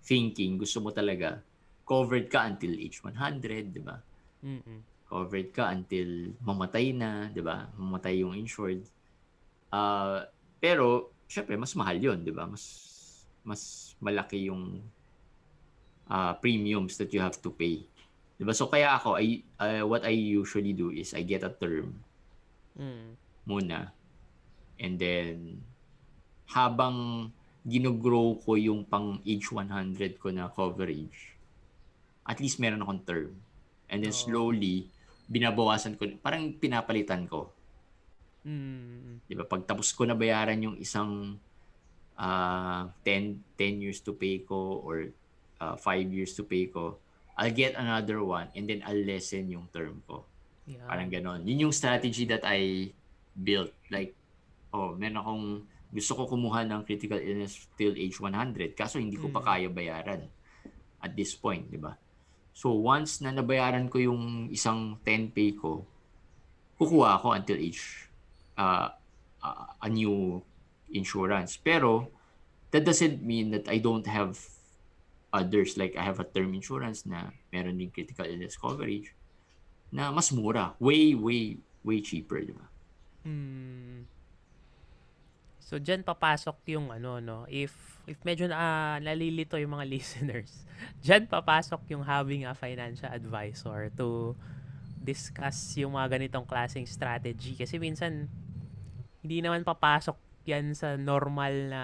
thinking, 0.02 0.58
gusto 0.58 0.82
mo 0.82 0.90
talaga 0.90 1.38
covered 1.86 2.26
ka 2.30 2.46
until 2.46 2.74
age 2.74 3.02
100, 3.02 3.74
di 3.74 3.82
ba? 3.82 3.96
Mm-mm. 4.42 4.80
Covered 5.06 5.50
ka 5.54 5.70
until 5.70 6.34
mamatay 6.42 6.94
na, 6.94 7.30
di 7.30 7.42
ba? 7.42 7.70
Mamatay 7.78 8.22
yung 8.22 8.34
insured. 8.34 8.82
Ah, 9.70 10.26
pero, 10.58 11.14
syempre, 11.30 11.54
mas 11.54 11.74
mahal 11.78 11.98
yun, 11.98 12.18
di 12.22 12.34
ba? 12.34 12.46
Mas, 12.46 12.64
mas 13.46 13.94
malaki 14.02 14.50
yung 14.50 14.82
ah, 16.10 16.34
premiums 16.38 16.98
that 16.98 17.10
you 17.14 17.22
have 17.22 17.38
to 17.38 17.54
pay. 17.54 17.86
Di 18.34 18.42
ba? 18.42 18.50
So, 18.50 18.66
kaya 18.66 18.98
ako, 18.98 19.18
I, 19.18 19.46
uh, 19.62 19.86
what 19.86 20.02
I 20.02 20.14
usually 20.14 20.74
do 20.74 20.90
is 20.90 21.14
I 21.14 21.22
get 21.22 21.46
a 21.46 21.52
term 21.54 22.02
Mm. 22.78 23.16
Muna. 23.46 23.94
And 24.78 24.98
then, 24.98 25.62
habang 26.50 27.30
ginogrow 27.62 28.42
ko 28.42 28.58
yung 28.58 28.82
pang 28.82 29.22
age 29.22 29.48
100 29.50 30.18
ko 30.18 30.34
na 30.34 30.50
coverage, 30.50 31.38
at 32.26 32.38
least 32.42 32.58
meron 32.58 32.82
akong 32.82 33.02
term. 33.06 33.32
And 33.86 34.02
then 34.02 34.14
Oo. 34.14 34.22
slowly, 34.26 34.90
binabawasan 35.30 35.94
ko, 35.94 36.10
parang 36.18 36.54
pinapalitan 36.58 37.30
ko. 37.30 37.50
Mm. 38.42 39.22
Di 39.26 39.34
ba? 39.38 39.46
Pag 39.46 39.62
tapos 39.66 39.94
ko 39.94 40.02
na 40.02 40.18
bayaran 40.18 40.58
yung 40.58 40.76
isang 40.78 41.38
ah 42.18 42.90
10, 43.06 43.38
10 43.56 43.82
years 43.82 44.02
to 44.02 44.12
pay 44.12 44.42
ko 44.42 44.82
or 44.82 45.14
5 45.62 45.78
years 46.10 46.34
to 46.34 46.42
pay 46.42 46.66
ko, 46.66 46.98
I'll 47.38 47.54
get 47.54 47.78
another 47.78 48.18
one 48.20 48.50
and 48.52 48.66
then 48.66 48.82
I'll 48.82 48.98
lessen 48.98 49.46
yung 49.46 49.70
term 49.70 50.02
ko. 50.04 50.26
Yeah. 50.66 50.84
Parang 50.90 51.08
ganon. 51.08 51.46
Yun 51.46 51.70
yung 51.70 51.74
strategy 51.74 52.26
that 52.26 52.42
I 52.42 52.90
built. 53.34 53.72
Like, 53.88 54.12
oh, 54.72 54.96
meron 54.96 55.20
akong, 55.20 55.44
gusto 55.92 56.12
ko 56.16 56.22
kumuha 56.24 56.64
ng 56.64 56.88
critical 56.88 57.20
illness 57.20 57.68
till 57.76 57.92
age 57.92 58.16
100. 58.16 58.72
Kaso 58.72 58.96
hindi 58.96 59.20
ko 59.20 59.28
pa 59.28 59.44
Mm. 59.44 59.46
kaya 59.46 59.68
bayaran 59.68 60.22
at 61.02 61.12
this 61.12 61.36
point, 61.36 61.68
di 61.68 61.76
ba? 61.76 61.96
So, 62.52 62.72
once 62.76 63.20
na 63.20 63.32
nabayaran 63.32 63.88
ko 63.88 64.00
yung 64.00 64.48
isang 64.48 64.96
10 65.04 65.32
pay 65.32 65.52
ko, 65.52 65.84
kukuha 66.80 67.20
ako 67.20 67.36
until 67.36 67.56
age 67.60 68.08
uh, 68.56 68.92
uh, 69.40 69.66
a 69.80 69.88
new 69.88 70.40
insurance. 70.92 71.56
Pero, 71.56 72.08
that 72.72 72.88
doesn't 72.88 73.20
mean 73.20 73.52
that 73.52 73.68
I 73.68 73.76
don't 73.76 74.08
have 74.08 74.40
others. 75.28 75.76
Like, 75.76 75.92
I 75.96 76.04
have 76.04 76.20
a 76.20 76.28
term 76.28 76.56
insurance 76.56 77.04
na 77.04 77.32
meron 77.52 77.76
din 77.76 77.92
critical 77.92 78.24
illness 78.24 78.56
coverage 78.56 79.12
na 79.92 80.08
mas 80.08 80.32
mura. 80.32 80.72
Way, 80.80 81.12
way, 81.16 81.60
way 81.84 82.00
cheaper, 82.00 82.40
di 82.40 82.56
ba? 82.56 82.64
Hmm. 83.22 84.06
So 85.62 85.80
diyan 85.80 86.04
papasok 86.04 86.68
yung 86.68 86.92
ano 86.92 87.16
no, 87.22 87.48
if 87.48 87.72
if 88.04 88.18
medyo 88.26 88.50
na 88.50 88.98
nalilito 89.00 89.56
yung 89.56 89.78
mga 89.78 89.88
listeners. 89.94 90.68
Diyan 91.00 91.30
papasok 91.30 91.96
yung 91.96 92.04
having 92.04 92.44
a 92.44 92.52
financial 92.52 93.08
advisor 93.08 93.88
to 93.96 94.36
discuss 95.02 95.74
yung 95.80 95.98
mga 95.98 96.18
ganitong 96.18 96.46
klaseng 96.46 96.86
strategy 96.86 97.58
kasi 97.58 97.80
minsan 97.80 98.30
hindi 99.22 99.42
naman 99.42 99.66
papasok 99.66 100.14
yan 100.46 100.74
sa 100.78 100.94
normal 100.94 101.54
na 101.70 101.82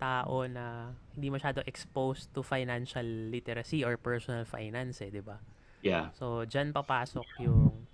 tao 0.00 0.44
na 0.48 0.92
hindi 1.16 1.28
masyado 1.32 1.60
exposed 1.64 2.28
to 2.32 2.40
financial 2.44 3.04
literacy 3.32 3.84
or 3.84 3.96
personal 3.96 4.44
finance 4.44 5.00
eh, 5.00 5.08
'di 5.08 5.22
ba? 5.24 5.40
Yeah. 5.84 6.12
So 6.16 6.44
diyan 6.44 6.72
papasok 6.72 7.26
yung 7.44 7.84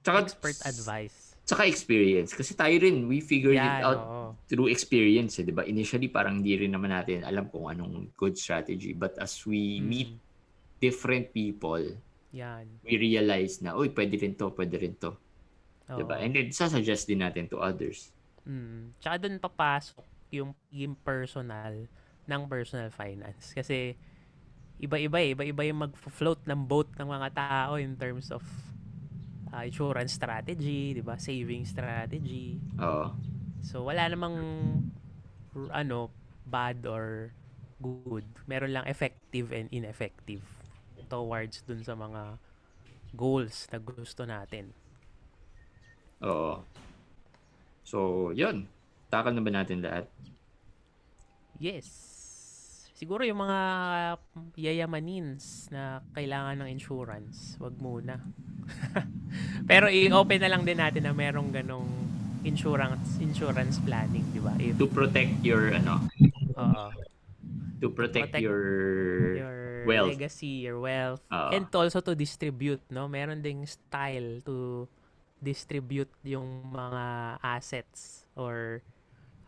Tsaka, 0.00 0.24
expert 0.24 0.58
advice. 0.64 1.29
Tsaka 1.44 1.66
experience. 1.66 2.30
Kasi 2.30 2.54
tayo 2.54 2.76
rin, 2.78 3.10
we 3.10 3.18
figured 3.18 3.58
it 3.58 3.64
Yan, 3.64 3.82
out 3.82 4.00
oo. 4.00 4.22
through 4.46 4.70
experience, 4.70 5.42
eh, 5.42 5.44
di 5.44 5.50
ba? 5.50 5.66
Initially, 5.66 6.06
parang 6.06 6.38
di 6.38 6.54
rin 6.54 6.70
naman 6.70 6.94
natin 6.94 7.26
alam 7.26 7.50
kung 7.50 7.66
anong 7.66 8.14
good 8.14 8.38
strategy. 8.38 8.94
But 8.94 9.18
as 9.18 9.34
we 9.42 9.82
Mm. 9.82 9.86
meet 9.86 10.10
different 10.78 11.34
people, 11.34 11.82
Yan. 12.30 12.70
we 12.86 12.94
realize 12.94 13.58
na, 13.60 13.74
uy, 13.74 13.90
pwede 13.90 14.14
rin 14.14 14.38
to, 14.38 14.54
pwede 14.54 14.78
rin 14.78 14.94
to. 14.94 15.18
Di 15.90 16.06
ba? 16.06 16.16
Oo. 16.18 16.22
And 16.22 16.30
then, 16.30 16.48
sasuggest 16.54 17.10
din 17.10 17.18
natin 17.18 17.50
to 17.50 17.58
others. 17.58 18.14
Mm. 18.46 18.94
Tsaka 19.02 19.26
doon 19.26 19.36
papasok 19.42 20.06
yung 20.30 20.54
yung 20.70 20.94
personal 20.94 21.90
ng 22.24 22.42
personal 22.46 22.94
finance. 22.94 23.50
Kasi 23.50 23.98
iba-iba 24.78 25.18
eh. 25.18 25.34
Iba-iba 25.34 25.62
yung 25.66 25.90
mag-float 25.90 26.46
ng 26.46 26.62
boat 26.64 26.88
ng 26.94 27.08
mga 27.10 27.28
tao 27.34 27.74
in 27.76 27.98
terms 27.98 28.30
of 28.30 28.40
uh, 29.52 29.62
insurance 29.66 30.14
strategy, 30.14 30.94
di 30.96 31.02
ba? 31.02 31.18
Saving 31.18 31.66
strategy. 31.66 32.58
Oo. 32.78 33.14
So, 33.60 33.84
wala 33.84 34.08
namang 34.08 34.36
ano, 35.70 36.08
bad 36.46 36.86
or 36.86 37.34
good. 37.82 38.26
Meron 38.46 38.72
lang 38.74 38.86
effective 38.86 39.50
and 39.50 39.68
ineffective 39.74 40.44
towards 41.10 41.66
dun 41.66 41.82
sa 41.82 41.98
mga 41.98 42.38
goals 43.18 43.66
na 43.74 43.78
gusto 43.82 44.22
natin. 44.22 44.70
Oo. 46.22 46.62
So, 47.82 48.30
yun. 48.30 48.70
Takal 49.10 49.34
na 49.34 49.42
ba 49.42 49.50
natin 49.50 49.82
lahat? 49.82 50.06
Yes. 51.58 51.88
Siguro 52.94 53.24
yung 53.24 53.42
mga 53.42 53.58
yayamanins 54.60 55.72
na 55.72 56.04
kailangan 56.12 56.62
ng 56.62 56.68
insurance, 56.68 57.56
wag 57.56 57.74
muna. 57.80 58.20
Pero 59.70 59.86
i-open 59.86 60.40
na 60.40 60.50
lang 60.50 60.62
din 60.66 60.78
natin 60.78 61.06
na 61.06 61.14
merong 61.14 61.50
ganong 61.54 61.88
insurance 62.42 63.20
insurance 63.20 63.76
planning, 63.84 64.24
di 64.32 64.40
ba? 64.40 64.56
If 64.56 64.80
To 64.80 64.88
protect 64.88 65.44
your, 65.44 65.76
ano, 65.76 66.08
oo, 66.56 66.84
to 67.80 67.86
protect, 67.92 68.32
Protect 68.32 68.44
your, 68.44 68.62
your 69.36 69.58
wealth. 69.88 70.12
legacy, 70.12 70.64
your 70.68 70.80
wealth, 70.80 71.20
Oo. 71.32 71.50
and 71.52 71.68
also 71.72 72.00
to 72.00 72.12
distribute, 72.16 72.80
no? 72.92 73.08
Meron 73.08 73.40
ding 73.40 73.64
style 73.64 74.40
to 74.44 74.88
distribute 75.40 76.12
yung 76.20 76.68
mga 76.68 77.36
assets 77.40 78.28
or 78.36 78.84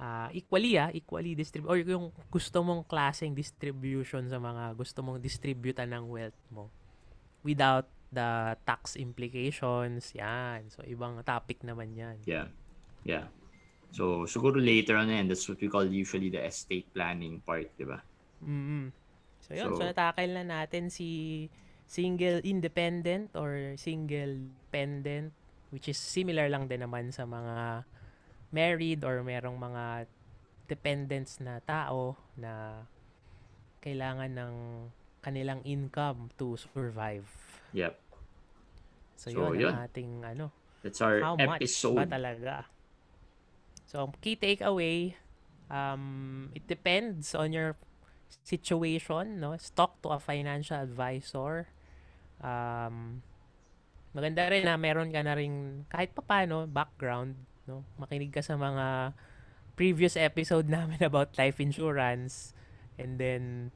ah, 0.01 0.33
equally 0.33 0.81
ah, 0.81 0.89
equally 0.91 1.37
distribute 1.37 1.69
or 1.69 1.77
yung 1.77 2.09
gusto 2.33 2.65
mong 2.65 2.89
klaseng 2.89 3.37
distribution 3.37 4.25
sa 4.33 4.41
mga 4.41 4.73
gusto 4.73 5.05
mong 5.05 5.21
distributan 5.21 5.93
ng 5.93 6.09
wealth 6.09 6.41
mo 6.49 6.73
without 7.45 7.85
the 8.13 8.55
tax 8.69 8.95
implications. 8.95 10.13
Yan. 10.15 10.69
So 10.69 10.85
ibang 10.85 11.19
topic 11.25 11.65
naman 11.65 11.97
'yan. 11.97 12.21
Yeah. 12.29 12.53
Yeah. 13.03 13.33
So, 13.93 14.25
siguro 14.25 14.57
later 14.57 14.97
on 14.97 15.13
yan, 15.13 15.29
that's 15.29 15.45
what 15.45 15.61
we 15.61 15.69
call 15.69 15.85
usually 15.85 16.33
the 16.33 16.41
estate 16.41 16.89
planning 16.97 17.45
part, 17.45 17.69
di 17.77 17.85
ba? 17.85 18.01
mm 18.41 18.89
So 19.43 19.53
yun, 19.53 19.75
so, 19.75 19.83
So- 19.83 19.85
natakil 19.85 20.33
na 20.33 20.45
natin 20.49 20.89
si 20.89 21.51
single 21.85 22.41
independent 22.41 23.37
or 23.37 23.77
single 23.77 24.49
dependent 24.49 25.35
which 25.73 25.89
is 25.89 25.97
similar 25.97 26.49
lang 26.53 26.69
din 26.69 26.85
naman 26.85 27.13
sa 27.13 27.25
mga 27.25 27.85
married 28.53 29.01
or 29.09 29.25
merong 29.25 29.57
mga 29.57 30.05
dependents 30.69 31.41
na 31.41 31.65
tao 31.65 32.17
na 32.37 32.85
kailangan 33.81 34.31
ng 34.37 34.55
kanilang 35.25 35.65
income 35.65 36.29
to 36.37 36.61
survive. 36.61 37.25
Yep. 37.73 37.97
So, 39.23 39.31
So, 39.31 39.55
yun, 39.55 39.71
yun. 39.71 39.73
ang 39.79 39.87
ating 39.87 40.11
ano, 40.27 40.51
That's 40.83 40.99
our 40.99 41.23
how 41.23 41.39
much 41.39 41.47
ba 41.47 41.55
episode. 41.63 42.11
talaga? 42.11 42.67
So, 43.87 44.11
key 44.19 44.35
takeaway, 44.35 45.15
um, 45.71 46.51
it 46.59 46.67
depends 46.67 47.39
on 47.39 47.55
your 47.55 47.79
situation, 48.43 49.39
no? 49.39 49.55
Talk 49.79 50.03
to 50.03 50.17
a 50.17 50.19
financial 50.19 50.75
advisor. 50.75 51.71
Um, 52.43 53.23
maganda 54.11 54.51
rin 54.51 54.67
na 54.67 54.75
meron 54.75 55.15
ka 55.15 55.23
na 55.23 55.39
rin 55.39 55.87
kahit 55.87 56.19
papaano 56.19 56.67
background, 56.67 57.39
no? 57.71 57.87
Makinig 58.03 58.35
ka 58.35 58.43
sa 58.43 58.59
mga 58.59 59.15
previous 59.79 60.19
episode 60.19 60.67
namin 60.73 60.99
about 60.99 61.31
life 61.39 61.63
insurance 61.63 62.57
and 62.99 63.23
then 63.23 63.71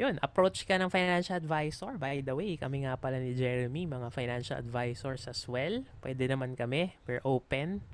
yun, 0.00 0.16
approach 0.24 0.64
ka 0.64 0.80
ng 0.80 0.88
financial 0.88 1.36
advisor. 1.36 2.00
By 2.00 2.24
the 2.24 2.32
way, 2.32 2.56
kami 2.56 2.88
nga 2.88 2.96
pala 2.96 3.20
ni 3.20 3.36
Jeremy, 3.36 3.84
mga 3.84 4.08
financial 4.08 4.56
advisors 4.56 5.28
as 5.28 5.44
well. 5.44 5.84
Pwede 6.00 6.24
naman 6.24 6.56
kami. 6.56 6.96
We're 7.04 7.20
open. 7.20 7.84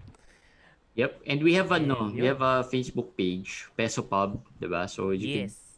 Yep. 0.95 1.27
And 1.27 1.39
we 1.43 1.59
have 1.59 1.75
a 1.75 1.83
no, 1.83 2.09
And 2.09 2.17
we 2.17 2.25
have 2.31 2.41
a 2.41 2.65
Facebook 2.65 3.19
page, 3.19 3.69
Peso 3.75 4.01
Pub, 4.07 4.41
'di 4.57 4.71
ba? 4.71 4.89
So 4.89 5.13
you 5.13 5.29
can 5.29 5.47
Yes. 5.53 5.77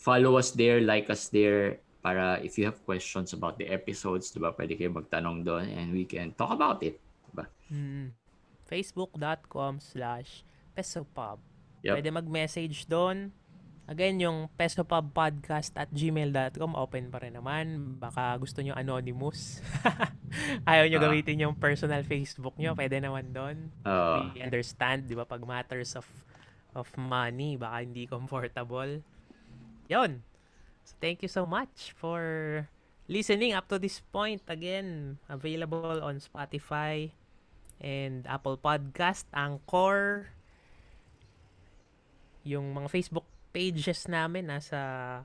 follow 0.00 0.34
us 0.34 0.50
there, 0.56 0.82
like 0.82 1.06
us 1.12 1.30
there 1.30 1.78
para 2.02 2.42
if 2.42 2.58
you 2.58 2.66
have 2.66 2.82
questions 2.82 3.30
about 3.36 3.54
the 3.60 3.70
episodes, 3.70 4.34
'di 4.34 4.42
ba? 4.42 4.50
Pwede 4.50 4.74
kayo 4.74 4.90
magtanong 4.90 5.46
doon 5.46 5.68
and 5.70 5.94
we 5.94 6.02
can 6.02 6.34
talk 6.34 6.50
about 6.50 6.82
it. 6.82 6.98
Mm. 7.68 8.16
Facebook.com 8.68 9.80
slash 9.80 10.44
pesopub. 10.72 11.40
Yep. 11.84 11.94
Pwede 12.00 12.08
mag-message 12.12 12.88
doon. 12.88 13.30
Again, 13.88 14.20
yung 14.20 14.52
pesopubpodcast 14.52 15.72
at 15.74 15.88
gmail.com 15.88 16.76
open 16.76 17.08
pa 17.08 17.24
rin 17.24 17.32
naman. 17.32 17.96
Baka 17.96 18.36
gusto 18.36 18.60
nyo 18.60 18.76
anonymous. 18.76 19.64
Ayaw 20.68 20.84
nyo 20.86 21.00
Ah. 21.00 21.04
gamitin 21.08 21.40
yung 21.40 21.56
personal 21.56 22.04
Facebook 22.04 22.52
nyo. 22.60 22.76
Pwede 22.76 23.00
naman 23.00 23.32
doon. 23.32 23.72
Uh, 23.88 24.28
We 24.36 24.44
understand, 24.44 25.08
di 25.08 25.16
ba, 25.16 25.24
pag 25.24 25.40
matters 25.40 25.96
of 25.96 26.04
of 26.76 26.92
money, 26.94 27.56
baka 27.56 27.80
hindi 27.80 28.04
comfortable. 28.04 29.00
Yon. 29.88 30.20
So, 30.84 30.92
thank 31.00 31.24
you 31.24 31.32
so 31.32 31.48
much 31.48 31.96
for 31.96 32.20
listening 33.08 33.56
up 33.56 33.72
to 33.72 33.80
this 33.80 34.04
point. 34.12 34.44
Again, 34.46 35.16
available 35.32 36.04
on 36.04 36.20
Spotify 36.20 37.08
and 37.80 38.28
Apple 38.28 38.60
Podcast, 38.60 39.24
Anchor, 39.32 40.28
yung 42.44 42.76
mga 42.76 42.92
Facebook 42.92 43.24
pages 43.52 44.06
namin 44.08 44.46
nasa 44.48 45.24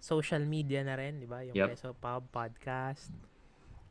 social 0.00 0.44
media 0.44 0.84
na 0.84 0.94
rin, 1.00 1.20
di 1.20 1.26
ba? 1.26 1.40
Yung 1.42 1.56
Yep. 1.56 1.68
Peso 1.74 1.90
Pub 1.96 2.28
Podcast. 2.28 3.08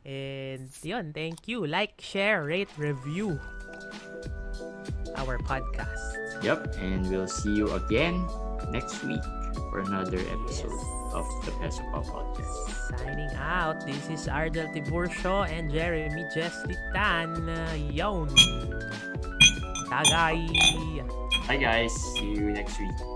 And 0.04 0.68
yun, 0.84 1.10
thank 1.16 1.48
you. 1.48 1.64
Like, 1.64 1.96
share, 1.98 2.44
rate, 2.44 2.68
review 2.76 3.40
our 5.16 5.40
podcast. 5.42 6.18
yep. 6.44 6.76
And 6.76 7.08
we'll 7.08 7.26
see 7.30 7.56
you 7.56 7.72
again 7.72 8.20
next 8.68 9.00
week 9.02 9.22
for 9.72 9.80
another 9.80 10.20
episode 10.20 10.76
of 11.16 11.24
the 11.48 11.52
Peso 11.62 11.80
Pub 11.88 12.04
podcast. 12.04 13.00
Signing 13.00 13.32
out, 13.40 13.80
this 13.88 14.04
is 14.12 14.28
Ardel 14.28 14.68
Tiburcio 14.76 15.48
and 15.48 15.72
Jeremy 15.72 16.22
Jeslitan. 16.36 17.48
Yon. 17.90 18.28
Tagay! 19.88 20.44
Hi 21.48 21.56
guys. 21.56 21.92
See 22.16 22.36
you 22.36 22.52
next 22.52 22.76
week. 22.80 23.13